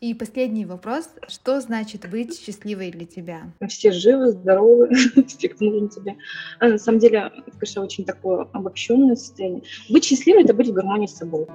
И 0.00 0.12
последний 0.12 0.66
вопрос. 0.66 1.08
Что 1.26 1.60
значит 1.60 2.08
быть 2.10 2.38
счастливой 2.38 2.90
для 2.90 3.06
тебя? 3.06 3.50
Все 3.66 3.92
живы, 3.92 4.32
здоровы, 4.32 4.90
все, 5.26 5.48
кто 5.48 5.64
нужен 5.64 5.88
тебе. 5.88 6.16
А 6.60 6.68
на 6.68 6.78
самом 6.78 6.98
деле, 6.98 7.32
это, 7.34 7.50
конечно, 7.52 7.82
очень 7.82 8.04
такое 8.04 8.46
обобщенное 8.52 9.16
состояние. 9.16 9.62
Быть 9.88 10.04
счастливой— 10.04 10.42
это 10.44 10.52
быть 10.52 10.68
в 10.68 10.72
гармонии 10.72 11.06
с 11.06 11.16
собой. 11.16 11.46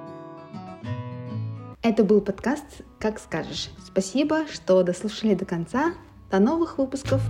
Это 1.82 2.02
был 2.02 2.20
подкаст 2.20 2.82
«Как 2.98 3.20
скажешь». 3.20 3.70
Спасибо, 3.84 4.46
что 4.48 4.82
дослушали 4.82 5.34
до 5.34 5.44
конца. 5.44 5.94
До 6.30 6.40
новых 6.40 6.78
выпусков! 6.78 7.20